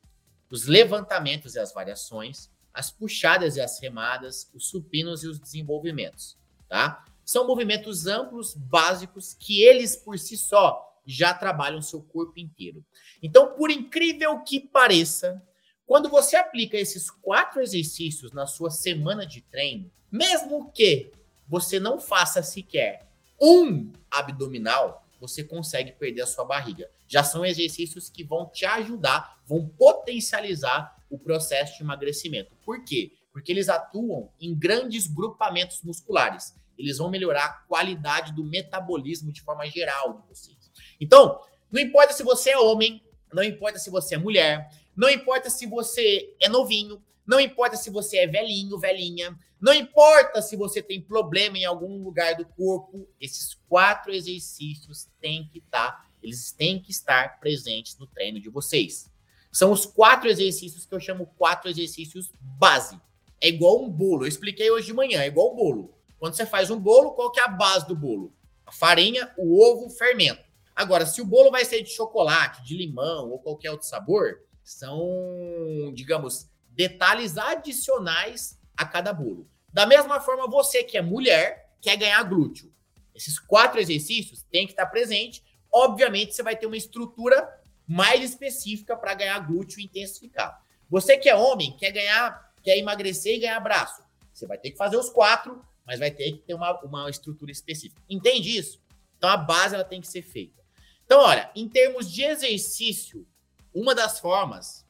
os 0.51 0.67
levantamentos 0.67 1.55
e 1.55 1.59
as 1.59 1.71
variações, 1.71 2.49
as 2.73 2.91
puxadas 2.91 3.57
e 3.57 3.61
as 3.61 3.79
remadas, 3.79 4.51
os 4.55 4.71
supinos 4.71 5.23
e 5.23 5.29
os 5.29 5.39
desenvolvimentos, 5.39 6.39
tá? 6.67 7.05
São 7.27 7.47
movimentos 7.47 8.07
amplos, 8.07 8.55
básicos, 8.55 9.35
que 9.35 9.63
eles 9.63 9.95
por 9.95 10.19
si 10.19 10.39
só 10.39 10.99
já 11.05 11.35
trabalham 11.35 11.83
seu 11.83 12.01
corpo 12.01 12.41
inteiro. 12.41 12.83
Então, 13.23 13.55
por 13.55 13.71
incrível 13.71 14.41
que 14.41 14.61
pareça, 14.61 15.43
quando 15.87 16.09
você 16.09 16.37
aplica 16.37 16.79
esses 16.79 17.11
quatro 17.11 17.61
exercícios 17.61 18.33
na 18.33 18.47
sua 18.47 18.71
semana 18.71 19.27
de 19.27 19.43
treino, 19.43 19.93
mesmo 20.11 20.73
que 20.73 21.13
você 21.47 21.79
não 21.79 22.01
faça 22.01 22.43
sequer 22.43 23.13
um 23.41 23.93
abdominal, 24.11 25.07
você 25.21 25.43
consegue 25.43 25.93
perder 25.93 26.23
a 26.23 26.27
sua 26.27 26.45
barriga. 26.45 26.91
Já 27.09 27.25
são 27.25 27.45
exercícios 27.45 28.11
que 28.11 28.25
vão 28.25 28.49
te 28.51 28.67
ajudar, 28.67 29.41
vão 29.47 29.69
potencializar 29.69 30.97
o 31.09 31.19
processo 31.19 31.77
de 31.77 31.83
emagrecimento. 31.83 32.55
Por 32.65 32.85
quê? 32.85 33.13
Porque 33.33 33.53
eles 33.53 33.69
atuam 33.69 34.31
em 34.41 34.55
grandes 34.55 35.07
grupamentos 35.07 35.83
musculares. 35.83 36.55
Eles 36.77 36.99
vão 36.99 37.11
melhorar 37.11 37.45
a 37.45 37.53
qualidade 37.67 38.33
do 38.33 38.45
metabolismo 38.45 39.33
de 39.33 39.41
forma 39.43 39.67
geral 39.67 40.21
de 40.21 40.29
vocês. 40.29 40.71
Então, 41.01 41.41
não 41.71 41.81
importa 41.81 42.13
se 42.13 42.23
você 42.23 42.51
é 42.51 42.59
homem, 42.59 43.03
não 43.33 43.43
importa 43.43 43.79
se 43.79 43.91
você 43.91 44.15
é 44.15 44.19
mulher, 44.19 44.69
não 44.97 45.09
importa 45.09 45.51
se 45.51 45.67
você 45.67 46.35
é 46.41 46.49
novinho, 46.49 47.03
não 47.27 47.41
importa 47.41 47.77
se 47.77 47.91
você 47.91 48.19
é 48.19 48.27
velhinho, 48.27 48.79
velhinha, 48.79 49.39
não 49.61 49.73
importa 49.73 50.43
se 50.43 50.57
você 50.57 50.83
tem 50.83 51.01
problema 51.01 51.57
em 51.57 51.65
algum 51.65 52.03
lugar 52.03 52.37
do 52.37 52.45
corpo, 52.45 53.09
esses 53.19 53.55
quatro 53.69 54.13
exercícios 54.13 55.09
têm 55.21 55.49
que 55.49 55.59
estar 55.59 56.07
Eles 56.23 56.53
têm 56.53 56.81
que 56.81 56.91
estar 56.91 57.39
presentes 57.41 57.99
no 57.99 58.07
treino 58.07 58.41
de 58.41 58.49
vocês. 58.49 59.11
São 59.53 59.71
os 59.71 59.87
quatro 59.87 60.29
exercícios 60.29 60.85
que 60.85 60.95
eu 60.95 61.01
chamo 61.01 61.27
quatro 61.39 61.71
exercícios 61.71 62.33
base. 62.41 63.01
É 63.41 63.49
igual 63.49 63.83
um 63.83 63.91
bolo. 63.91 64.25
Eu 64.25 64.29
expliquei 64.29 64.71
hoje 64.71 64.87
de 64.87 64.93
manhã, 64.93 65.23
é 65.23 65.27
igual 65.27 65.53
um 65.53 65.57
bolo. 65.57 65.95
Quando 66.19 66.35
você 66.35 66.47
faz 66.47 66.71
um 66.71 66.81
bolo, 66.81 67.13
qual 67.13 67.31
que 67.31 67.41
é 67.41 67.45
a 67.45 67.49
base 67.49 67.87
do 67.87 67.95
bolo? 67.95 68.35
A 68.67 68.73
farinha, 68.73 69.33
o 69.37 69.63
ovo, 69.63 69.87
o 69.87 69.91
fermento. 69.91 70.43
Agora, 70.75 71.07
se 71.07 71.21
o 71.21 71.25
bolo 71.25 71.51
vai 71.51 71.65
ser 71.65 71.83
de 71.83 71.91
chocolate, 71.91 72.65
de 72.65 72.77
limão 72.77 73.31
ou 73.31 73.39
qualquer 73.39 73.71
outro 73.71 73.87
sabor, 73.87 74.41
são, 74.63 75.93
digamos, 75.95 76.49
detalhes 76.75 77.39
adicionais 77.39 78.59
a 78.77 78.85
cada 78.85 79.13
bolo. 79.13 79.49
Da 79.73 79.87
mesma 79.87 80.21
forma, 80.21 80.49
você 80.49 80.85
que 80.85 80.97
é 80.97 81.03
mulher, 81.03 81.71
quer 81.81 81.97
ganhar 81.97 82.23
glúteo. 82.25 82.73
Esses 83.15 83.39
quatro 83.39 83.81
exercícios 83.81 84.43
têm 84.51 84.67
que 84.67 84.73
estar 84.73 84.87
presente. 84.87 85.43
Obviamente, 85.73 86.35
você 86.35 86.43
vai 86.43 86.57
ter 86.57 86.67
uma 86.67 86.77
estrutura 86.77 87.49
mais 87.87 88.23
específica 88.25 88.97
para 88.97 89.15
ganhar 89.15 89.39
glúteo 89.41 89.81
e 89.81 89.85
intensificar. 89.85 90.63
Você 90.89 91.17
que 91.17 91.29
é 91.29 91.37
homem, 91.37 91.77
quer 91.77 91.91
ganhar, 91.91 92.53
quer 92.63 92.79
emagrecer 92.79 93.37
e 93.37 93.41
ganhar 93.41 93.61
braço. 93.61 94.03
Você 94.33 94.47
vai 94.47 94.59
ter 94.59 94.71
que 94.71 94.77
fazer 94.77 94.97
os 94.97 95.11
quatro, 95.11 95.65
mas 95.87 96.01
vai 96.01 96.11
ter 96.11 96.33
que 96.33 96.39
ter 96.39 96.55
uma, 96.55 96.81
uma 96.81 97.11
estrutura 97.11 97.53
específica. 97.53 98.03
Entende 98.09 98.57
isso? 98.57 98.81
Então 99.17 99.31
a 99.31 99.37
base 99.37 99.75
ela 99.75 99.85
tem 99.85 100.01
que 100.01 100.09
ser 100.09 100.23
feita. 100.23 100.63
Então, 101.05 101.21
olha, 101.21 101.51
em 101.55 101.69
termos 101.69 102.11
de 102.11 102.23
exercício, 102.23 103.27
uma 103.75 103.95
das 103.95 104.19
formas 104.19 104.84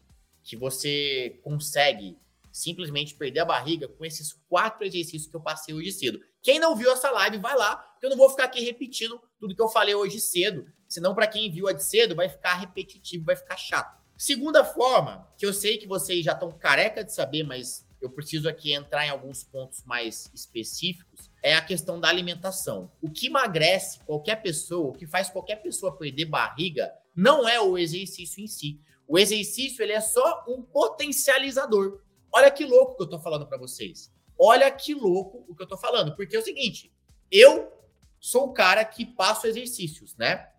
que 0.44 0.56
você 0.56 1.40
consegue 1.42 2.16
simplesmente 2.52 3.14
perder 3.14 3.40
a 3.40 3.44
barriga 3.44 3.88
com 3.88 4.04
esses 4.04 4.32
quatro 4.48 4.86
exercícios 4.86 5.26
que 5.26 5.34
eu 5.34 5.40
passei 5.40 5.74
hoje 5.74 5.90
cedo. 5.90 6.20
Quem 6.40 6.60
não 6.60 6.76
viu 6.76 6.92
essa 6.92 7.10
live, 7.10 7.38
vai 7.38 7.56
lá, 7.56 7.74
porque 7.76 8.06
eu 8.06 8.10
não 8.10 8.16
vou 8.16 8.30
ficar 8.30 8.44
aqui 8.44 8.62
repetindo 8.62 9.20
tudo 9.40 9.56
que 9.56 9.62
eu 9.62 9.68
falei 9.68 9.94
hoje 9.94 10.20
cedo, 10.20 10.64
senão 10.86 11.14
para 11.14 11.26
quem 11.26 11.50
viu 11.50 11.66
a 11.66 11.72
de 11.72 11.82
cedo 11.82 12.14
vai 12.14 12.28
ficar 12.28 12.54
repetitivo, 12.54 13.24
vai 13.24 13.34
ficar 13.34 13.56
chato. 13.56 14.00
Segunda 14.16 14.64
forma, 14.64 15.28
que 15.36 15.44
eu 15.44 15.52
sei 15.52 15.78
que 15.78 15.88
vocês 15.88 16.24
já 16.24 16.32
estão 16.32 16.52
careca 16.52 17.02
de 17.02 17.12
saber, 17.12 17.42
mas 17.42 17.84
eu 18.00 18.10
preciso 18.10 18.48
aqui 18.48 18.72
entrar 18.72 19.04
em 19.04 19.10
alguns 19.10 19.42
pontos 19.42 19.82
mais 19.84 20.30
específicos, 20.32 21.30
é 21.42 21.54
a 21.54 21.62
questão 21.62 21.98
da 21.98 22.08
alimentação. 22.08 22.92
O 23.02 23.10
que 23.10 23.26
emagrece 23.26 23.98
qualquer 24.00 24.36
pessoa, 24.36 24.90
o 24.90 24.92
que 24.92 25.06
faz 25.06 25.28
qualquer 25.30 25.56
pessoa 25.56 25.96
perder 25.96 26.26
barriga, 26.26 26.92
não 27.16 27.48
é 27.48 27.60
o 27.60 27.76
exercício 27.76 28.44
em 28.44 28.46
si. 28.46 28.80
O 29.06 29.18
exercício 29.18 29.82
ele 29.82 29.92
é 29.92 30.00
só 30.00 30.44
um 30.48 30.62
potencializador. 30.62 32.00
Olha 32.32 32.50
que 32.50 32.64
louco 32.64 32.96
que 32.96 33.02
eu 33.02 33.08
tô 33.08 33.18
falando 33.18 33.46
para 33.46 33.58
vocês. 33.58 34.12
Olha 34.38 34.70
que 34.70 34.94
louco 34.94 35.44
o 35.48 35.54
que 35.54 35.62
eu 35.62 35.66
tô 35.66 35.76
falando, 35.76 36.16
porque 36.16 36.34
é 36.34 36.38
o 36.38 36.42
seguinte, 36.42 36.92
eu 37.30 37.72
sou 38.18 38.48
o 38.48 38.52
cara 38.52 38.84
que 38.84 39.04
passo 39.04 39.46
exercícios, 39.46 40.16
né? 40.16 40.50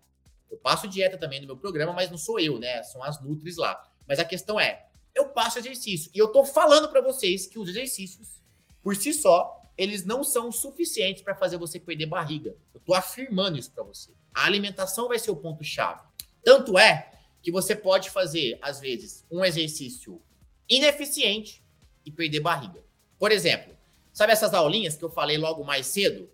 Eu 0.50 0.56
passo 0.56 0.88
dieta 0.88 1.18
também 1.18 1.40
no 1.40 1.46
meu 1.46 1.56
programa, 1.56 1.92
mas 1.92 2.10
não 2.10 2.16
sou 2.16 2.38
eu, 2.38 2.58
né? 2.58 2.82
São 2.82 3.02
as 3.02 3.20
nutris 3.20 3.56
lá. 3.56 3.90
Mas 4.06 4.18
a 4.18 4.24
questão 4.24 4.58
é, 4.58 4.86
eu 5.14 5.28
passo 5.30 5.58
exercício 5.58 6.10
e 6.14 6.18
eu 6.18 6.28
tô 6.28 6.44
falando 6.44 6.88
para 6.88 7.00
vocês 7.00 7.46
que 7.46 7.58
os 7.58 7.68
exercícios 7.68 8.40
por 8.86 8.94
si 8.94 9.12
só, 9.12 9.62
eles 9.76 10.04
não 10.04 10.22
são 10.22 10.52
suficientes 10.52 11.20
para 11.20 11.34
fazer 11.34 11.56
você 11.56 11.80
perder 11.80 12.06
barriga. 12.06 12.56
Eu 12.72 12.78
tô 12.78 12.94
afirmando 12.94 13.58
isso 13.58 13.72
para 13.72 13.82
você. 13.82 14.12
A 14.32 14.44
alimentação 14.44 15.08
vai 15.08 15.18
ser 15.18 15.32
o 15.32 15.36
ponto 15.36 15.64
chave. 15.64 16.02
Tanto 16.44 16.78
é 16.78 17.10
que 17.46 17.52
você 17.52 17.76
pode 17.76 18.10
fazer 18.10 18.58
às 18.60 18.80
vezes 18.80 19.24
um 19.30 19.44
exercício 19.44 20.20
ineficiente 20.68 21.62
e 22.04 22.10
perder 22.10 22.40
barriga. 22.40 22.82
Por 23.20 23.30
exemplo, 23.30 23.72
sabe 24.12 24.32
essas 24.32 24.52
aulinhas 24.52 24.96
que 24.96 25.04
eu 25.04 25.08
falei 25.08 25.38
logo 25.38 25.62
mais 25.62 25.86
cedo? 25.86 26.28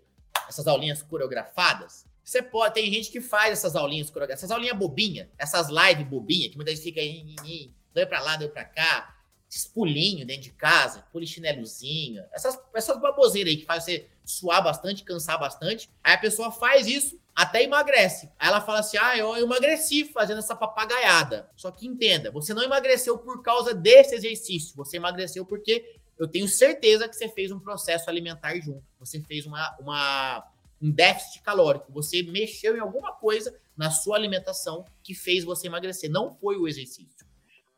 Essas 0.49 0.65
aulinhas 0.65 1.03
coreografadas? 1.03 2.07
Você 2.23 2.41
pode, 2.41 2.73
tem 2.73 2.91
gente 2.91 3.11
que 3.11 3.21
faz 3.21 3.51
essas 3.51 3.75
aulinhas 3.75 4.09
coreografadas, 4.09 4.43
essas 4.43 4.49
aulinhas 4.49 4.75
bobinha, 4.75 5.29
essas 5.37 5.69
lives 5.69 6.07
bobinha, 6.07 6.49
que 6.49 6.55
muitas 6.55 6.79
vezes 6.79 6.83
fica 6.83 6.99
aí, 6.99 7.71
deu 7.93 8.07
pra 8.07 8.19
lá, 8.19 8.35
deu 8.35 8.49
pra 8.49 8.65
cá, 8.65 9.15
esses 9.47 9.67
pulinhos 9.67 10.25
dentro 10.25 10.41
de 10.41 10.51
casa, 10.53 11.03
polichinelozinho, 11.13 12.23
essas, 12.33 12.59
essas 12.73 12.99
baboseiras 12.99 13.53
aí 13.53 13.57
que 13.57 13.67
faz 13.67 13.83
você 13.83 14.09
suar 14.25 14.63
bastante, 14.63 15.03
cansar 15.03 15.39
bastante. 15.39 15.89
Aí 16.03 16.13
a 16.13 16.17
pessoa 16.17 16.51
faz 16.51 16.87
isso, 16.87 17.19
até 17.35 17.63
emagrece. 17.63 18.31
Aí 18.39 18.47
ela 18.47 18.61
fala 18.61 18.79
assim: 18.79 18.97
ah, 18.97 19.17
eu 19.17 19.35
emagreci 19.37 20.05
fazendo 20.05 20.39
essa 20.39 20.55
papagaiada. 20.55 21.49
Só 21.55 21.71
que 21.71 21.87
entenda, 21.87 22.31
você 22.31 22.53
não 22.53 22.63
emagreceu 22.63 23.17
por 23.17 23.41
causa 23.41 23.73
desse 23.73 24.15
exercício, 24.15 24.75
você 24.75 24.97
emagreceu 24.97 25.45
porque 25.45 25.99
eu 26.17 26.27
tenho 26.27 26.47
certeza 26.47 27.07
que 27.07 27.15
você 27.15 27.27
fez 27.27 27.51
um 27.51 27.59
processo 27.59 28.09
alimentar 28.09 28.55
junto. 28.59 28.83
Você 28.99 29.19
fez 29.21 29.45
uma, 29.45 29.75
uma, 29.79 30.47
um 30.81 30.91
déficit 30.91 31.41
calórico. 31.41 31.91
Você 31.91 32.23
mexeu 32.23 32.77
em 32.77 32.79
alguma 32.79 33.13
coisa 33.13 33.57
na 33.75 33.89
sua 33.89 34.15
alimentação 34.15 34.85
que 35.01 35.13
fez 35.15 35.43
você 35.43 35.67
emagrecer. 35.67 36.09
Não 36.09 36.31
foi 36.31 36.55
o 36.55 36.67
exercício. 36.67 37.25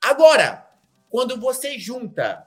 Agora, 0.02 0.70
quando 1.10 1.40
você 1.40 1.80
junta 1.80 2.46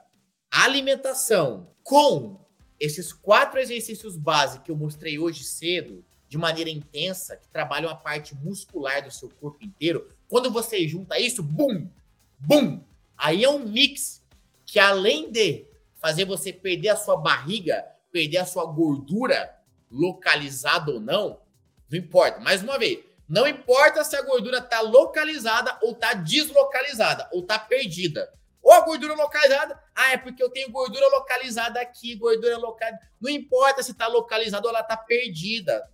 a 0.51 0.63
alimentação 0.63 1.73
com 1.83 2.45
esses 2.79 3.11
quatro 3.11 3.59
exercícios 3.59 4.15
básicos 4.15 4.65
que 4.65 4.71
eu 4.71 4.75
mostrei 4.75 5.19
hoje 5.19 5.43
cedo, 5.43 6.03
de 6.27 6.37
maneira 6.37 6.69
intensa, 6.69 7.35
que 7.35 7.47
trabalham 7.49 7.89
a 7.89 7.95
parte 7.95 8.35
muscular 8.35 9.03
do 9.03 9.11
seu 9.11 9.29
corpo 9.29 9.63
inteiro, 9.63 10.07
quando 10.27 10.51
você 10.51 10.87
junta 10.87 11.19
isso, 11.19 11.41
bum, 11.41 11.89
bum, 12.37 12.81
aí 13.17 13.43
é 13.43 13.49
um 13.49 13.59
mix 13.59 14.23
que 14.65 14.79
além 14.79 15.31
de 15.31 15.65
fazer 15.95 16.25
você 16.25 16.53
perder 16.53 16.89
a 16.89 16.95
sua 16.95 17.17
barriga, 17.17 17.83
perder 18.11 18.37
a 18.37 18.45
sua 18.45 18.65
gordura 18.65 19.55
localizada 19.91 20.91
ou 20.91 20.99
não, 20.99 21.41
não 21.89 21.97
importa. 21.97 22.39
Mais 22.39 22.61
uma 22.61 22.77
vez, 22.77 22.99
não 23.27 23.47
importa 23.47 24.03
se 24.03 24.15
a 24.15 24.21
gordura 24.21 24.59
está 24.59 24.81
localizada 24.81 25.77
ou 25.81 25.91
está 25.91 26.13
deslocalizada 26.13 27.27
ou 27.31 27.41
está 27.41 27.57
perdida. 27.57 28.31
Ou 28.61 28.85
gordura 28.85 29.13
localizada, 29.13 29.81
ah, 29.95 30.11
é 30.11 30.17
porque 30.17 30.43
eu 30.43 30.49
tenho 30.49 30.71
gordura 30.71 31.07
localizada 31.09 31.79
aqui, 31.79 32.15
gordura 32.15 32.57
localizada. 32.57 33.01
Não 33.19 33.29
importa 33.29 33.81
se 33.81 33.91
está 33.91 34.07
localizada 34.07 34.67
ou 34.67 34.69
ela 34.69 34.81
está 34.81 34.97
perdida 34.97 35.89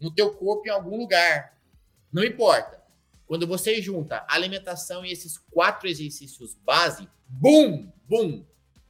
no 0.00 0.14
teu 0.14 0.32
corpo 0.34 0.66
em 0.66 0.70
algum 0.70 0.96
lugar. 0.96 1.58
Não 2.12 2.24
importa. 2.24 2.82
Quando 3.26 3.46
você 3.46 3.80
junta 3.80 4.24
alimentação 4.28 5.04
e 5.04 5.10
esses 5.10 5.38
quatro 5.50 5.88
exercícios 5.88 6.54
base, 6.54 7.08
bum, 7.26 7.90
bum, 8.06 8.44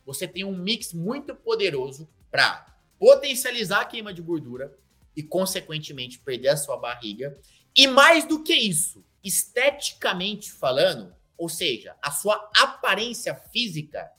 você 0.04 0.28
tem 0.28 0.44
um 0.44 0.56
mix 0.56 0.92
muito 0.92 1.34
poderoso 1.34 2.08
para 2.30 2.74
potencializar 2.98 3.80
a 3.80 3.84
queima 3.84 4.12
de 4.12 4.20
gordura 4.20 4.76
e, 5.16 5.22
consequentemente, 5.22 6.18
perder 6.18 6.48
a 6.48 6.56
sua 6.56 6.76
barriga. 6.76 7.38
E 7.74 7.86
mais 7.86 8.24
do 8.26 8.42
que 8.42 8.54
isso, 8.54 9.04
esteticamente 9.22 10.52
falando, 10.52 11.14
ou 11.36 11.48
seja, 11.48 11.96
a 12.02 12.10
sua 12.10 12.50
aparência 12.56 13.34
física 13.34 14.10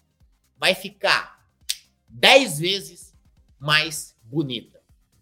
vai 0.57 0.75
ficar 0.75 1.45
10 2.07 2.59
vezes 2.59 3.13
mais 3.59 4.15
bonita. 4.23 4.81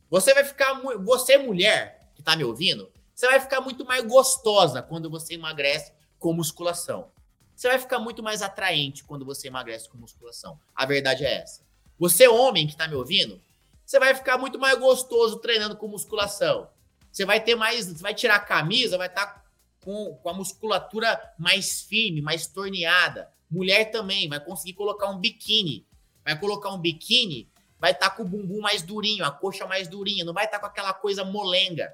Você 0.09 0.33
vai 0.33 0.43
ficar, 0.43 0.73
você 1.03 1.37
mulher 1.37 2.11
que 2.13 2.21
está 2.21 2.35
me 2.35 2.43
ouvindo, 2.43 2.91
você 3.13 3.27
vai 3.27 3.39
ficar 3.39 3.61
muito 3.61 3.85
mais 3.85 4.05
gostosa 4.05 4.81
quando 4.81 5.09
você 5.09 5.35
emagrece 5.35 5.93
com 6.19 6.33
musculação. 6.33 7.11
Você 7.55 7.67
vai 7.67 7.79
ficar 7.79 7.99
muito 7.99 8.23
mais 8.23 8.41
atraente 8.41 9.03
quando 9.03 9.25
você 9.25 9.47
emagrece 9.47 9.87
com 9.89 9.97
musculação. 9.97 10.59
A 10.75 10.85
verdade 10.85 11.23
é 11.25 11.41
essa. 11.41 11.61
Você, 11.99 12.27
homem 12.27 12.65
que 12.65 12.73
está 12.73 12.87
me 12.87 12.95
ouvindo, 12.95 13.39
você 13.85 13.99
vai 13.99 14.15
ficar 14.15 14.37
muito 14.37 14.57
mais 14.57 14.77
gostoso 14.79 15.37
treinando 15.37 15.77
com 15.77 15.87
musculação. 15.87 16.69
Você 17.11 17.25
vai 17.25 17.39
ter 17.39 17.55
mais. 17.55 17.85
Você 17.85 18.01
vai 18.01 18.13
tirar 18.13 18.35
a 18.35 18.39
camisa, 18.39 18.97
vai 18.97 19.07
estar 19.07 19.25
tá 19.25 19.42
com, 19.83 20.15
com 20.15 20.29
a 20.29 20.33
musculatura 20.33 21.19
mais 21.37 21.81
firme, 21.81 22.21
mais 22.21 22.47
torneada. 22.47 23.29
Mulher 23.49 23.91
também 23.91 24.27
vai 24.27 24.39
conseguir 24.39 24.73
colocar 24.73 25.09
um 25.09 25.19
biquíni. 25.19 25.85
Vai 26.23 26.39
colocar 26.39 26.69
um 26.69 26.79
biquíni, 26.79 27.49
vai 27.79 27.91
estar 27.91 28.09
tá 28.09 28.15
com 28.15 28.23
o 28.23 28.27
bumbum 28.27 28.61
mais 28.61 28.81
durinho, 28.81 29.25
a 29.25 29.31
coxa 29.31 29.67
mais 29.67 29.87
durinha, 29.89 30.23
não 30.23 30.33
vai 30.33 30.45
estar 30.45 30.57
tá 30.57 30.61
com 30.61 30.67
aquela 30.67 30.93
coisa 30.93 31.25
molenga. 31.25 31.93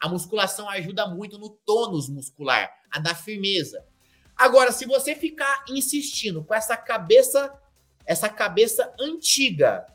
A 0.00 0.08
musculação 0.08 0.68
ajuda 0.68 1.06
muito 1.06 1.38
no 1.38 1.50
tônus 1.50 2.08
muscular, 2.08 2.70
a 2.90 2.98
dar 2.98 3.14
firmeza. 3.14 3.84
Agora, 4.36 4.72
se 4.72 4.84
você 4.84 5.14
ficar 5.14 5.64
insistindo 5.68 6.42
com 6.44 6.54
essa 6.54 6.76
cabeça, 6.76 7.52
essa 8.04 8.28
cabeça 8.28 8.92
antiga 8.98 9.86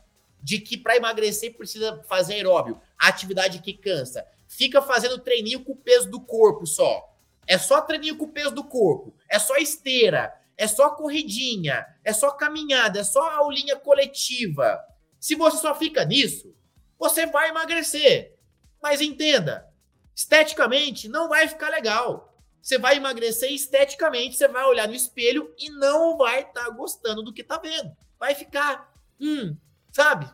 de 0.41 0.60
que 0.60 0.77
para 0.77 0.97
emagrecer 0.97 1.56
precisa 1.56 2.03
fazer 2.08 2.36
aeróbio, 2.36 2.79
atividade 2.97 3.60
que 3.60 3.73
cansa, 3.73 4.25
fica 4.47 4.82
fazendo 4.82 5.19
treininho 5.19 5.63
com 5.63 5.71
o 5.71 5.77
peso 5.77 6.10
do 6.10 6.19
corpo 6.19 6.65
só. 6.65 7.12
É 7.47 7.58
só 7.58 7.82
treininho 7.82 8.17
com 8.17 8.25
o 8.25 8.32
peso 8.32 8.51
do 8.51 8.63
corpo, 8.63 9.13
é 9.29 9.38
só 9.38 9.58
esteira, 9.58 10.34
é 10.58 10.67
só 10.67 10.91
corridinha, 10.91 11.86
é 12.03 12.13
só 12.13 12.32
caminhada, 12.32 12.99
é 12.99 13.03
só 13.03 13.29
aulinha 13.32 13.75
coletiva. 13.75 14.79
Se 15.19 15.36
você 15.36 15.58
só 15.58 15.75
fica 15.75 16.06
nisso, 16.06 16.56
você 16.97 17.25
vai 17.25 17.49
emagrecer. 17.49 18.38
Mas 18.82 19.01
entenda, 19.01 19.67
esteticamente 20.15 21.08
não 21.08 21.27
vai 21.29 21.47
ficar 21.47 21.69
legal. 21.69 22.38
Você 22.62 22.77
vai 22.77 22.95
emagrecer 22.95 23.51
esteticamente, 23.51 24.38
você 24.38 24.47
vai 24.47 24.63
olhar 24.65 24.88
no 24.88 24.95
espelho 24.95 25.53
e 25.58 25.69
não 25.69 26.17
vai 26.17 26.41
estar 26.41 26.65
tá 26.65 26.69
gostando 26.69 27.21
do 27.21 27.34
que 27.34 27.43
tá 27.43 27.58
vendo. 27.58 27.95
Vai 28.17 28.36
ficar, 28.36 28.93
hum, 29.19 29.58
sabe? 29.91 30.29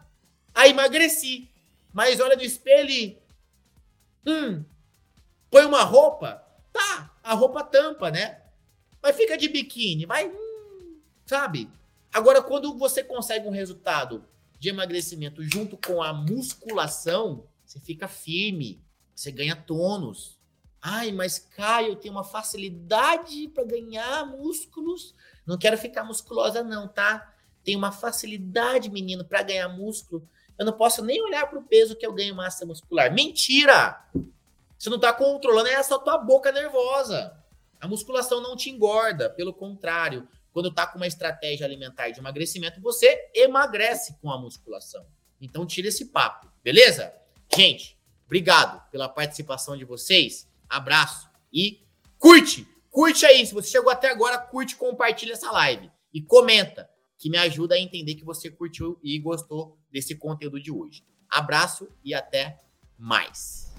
Aí 0.54 0.70
emagreci. 0.72 1.50
Mas 1.92 2.20
olha 2.20 2.36
no 2.36 2.44
espelho 2.44 2.90
e, 2.92 3.20
hum, 4.26 4.64
põe 5.50 5.66
uma 5.66 5.84
roupa, 5.84 6.44
tá, 6.80 7.12
a 7.24 7.34
roupa 7.34 7.64
tampa, 7.64 8.10
né? 8.10 8.42
Mas 9.02 9.16
fica 9.16 9.38
de 9.38 9.48
biquíni, 9.48 10.06
vai, 10.06 10.28
hum, 10.28 11.00
sabe? 11.26 11.70
Agora, 12.12 12.42
quando 12.42 12.78
você 12.78 13.04
consegue 13.04 13.48
um 13.48 13.52
resultado 13.52 14.26
de 14.58 14.70
emagrecimento 14.70 15.44
junto 15.44 15.78
com 15.78 16.02
a 16.02 16.12
musculação, 16.12 17.46
você 17.66 17.80
fica 17.80 18.08
firme, 18.08 18.84
você 19.16 19.32
ganha 19.32 19.56
tônus. 19.56 20.38
Ai, 20.82 21.12
mas 21.12 21.40
Caio, 21.40 21.90
eu 21.90 21.96
tenho 21.96 22.14
uma 22.14 22.24
facilidade 22.24 23.48
para 23.50 23.66
ganhar 23.66 24.26
músculos. 24.26 25.14
Não 25.46 25.58
quero 25.58 25.78
ficar 25.78 26.04
musculosa, 26.04 26.64
não, 26.64 26.88
tá? 26.88 27.34
Tenho 27.64 27.78
uma 27.78 27.92
facilidade, 27.92 28.90
menino, 28.90 29.26
para 29.26 29.44
ganhar 29.44 29.70
músculo. 29.70 30.28
Eu 30.58 30.66
não 30.66 30.74
posso 30.74 31.04
nem 31.04 31.22
olhar 31.22 31.48
para 31.48 31.60
o 31.60 31.64
peso 31.64 31.96
que 31.96 32.06
eu 32.06 32.14
ganho 32.14 32.36
massa 32.36 32.66
muscular. 32.66 33.14
Mentira! 33.14 34.02
Você 34.80 34.90
não 34.90 34.96
está 34.96 35.12
controlando 35.12 35.68
é 35.68 35.74
essa 35.74 36.00
tua 36.00 36.18
boca 36.18 36.54
nervosa. 36.54 37.38
A 37.82 37.88
musculação 37.88 38.40
não 38.40 38.56
te 38.56 38.70
engorda, 38.70 39.30
pelo 39.30 39.54
contrário, 39.54 40.26
quando 40.54 40.70
está 40.70 40.88
com 40.88 40.98
uma 40.98 41.06
estratégia 41.06 41.66
alimentar 41.66 42.12
de 42.12 42.20
emagrecimento, 42.20 42.80
você 42.80 43.30
emagrece 43.36 44.18
com 44.22 44.32
a 44.32 44.40
musculação. 44.40 45.06
Então 45.42 45.66
tira 45.66 45.90
esse 45.90 46.06
papo, 46.06 46.50
beleza? 46.64 47.14
Gente, 47.54 48.00
obrigado 48.26 48.90
pela 48.90 49.10
participação 49.10 49.76
de 49.76 49.84
vocês. 49.84 50.50
Abraço 50.70 51.30
e 51.52 51.86
curte! 52.18 52.66
Curte 52.90 53.26
aí, 53.26 53.46
se 53.46 53.54
você 53.54 53.70
chegou 53.70 53.92
até 53.92 54.10
agora, 54.10 54.38
curte, 54.38 54.78
compartilha 54.78 55.34
essa 55.34 55.52
live 55.52 55.92
e 56.14 56.22
comenta, 56.22 56.90
que 57.18 57.30
me 57.30 57.38
ajuda 57.38 57.76
a 57.76 57.80
entender 57.80 58.16
que 58.16 58.24
você 58.24 58.50
curtiu 58.50 58.98
e 59.04 59.20
gostou 59.20 59.78
desse 59.92 60.16
conteúdo 60.16 60.60
de 60.60 60.72
hoje. 60.72 61.04
Abraço 61.30 61.88
e 62.04 62.14
até 62.14 62.62
mais. 62.98 63.70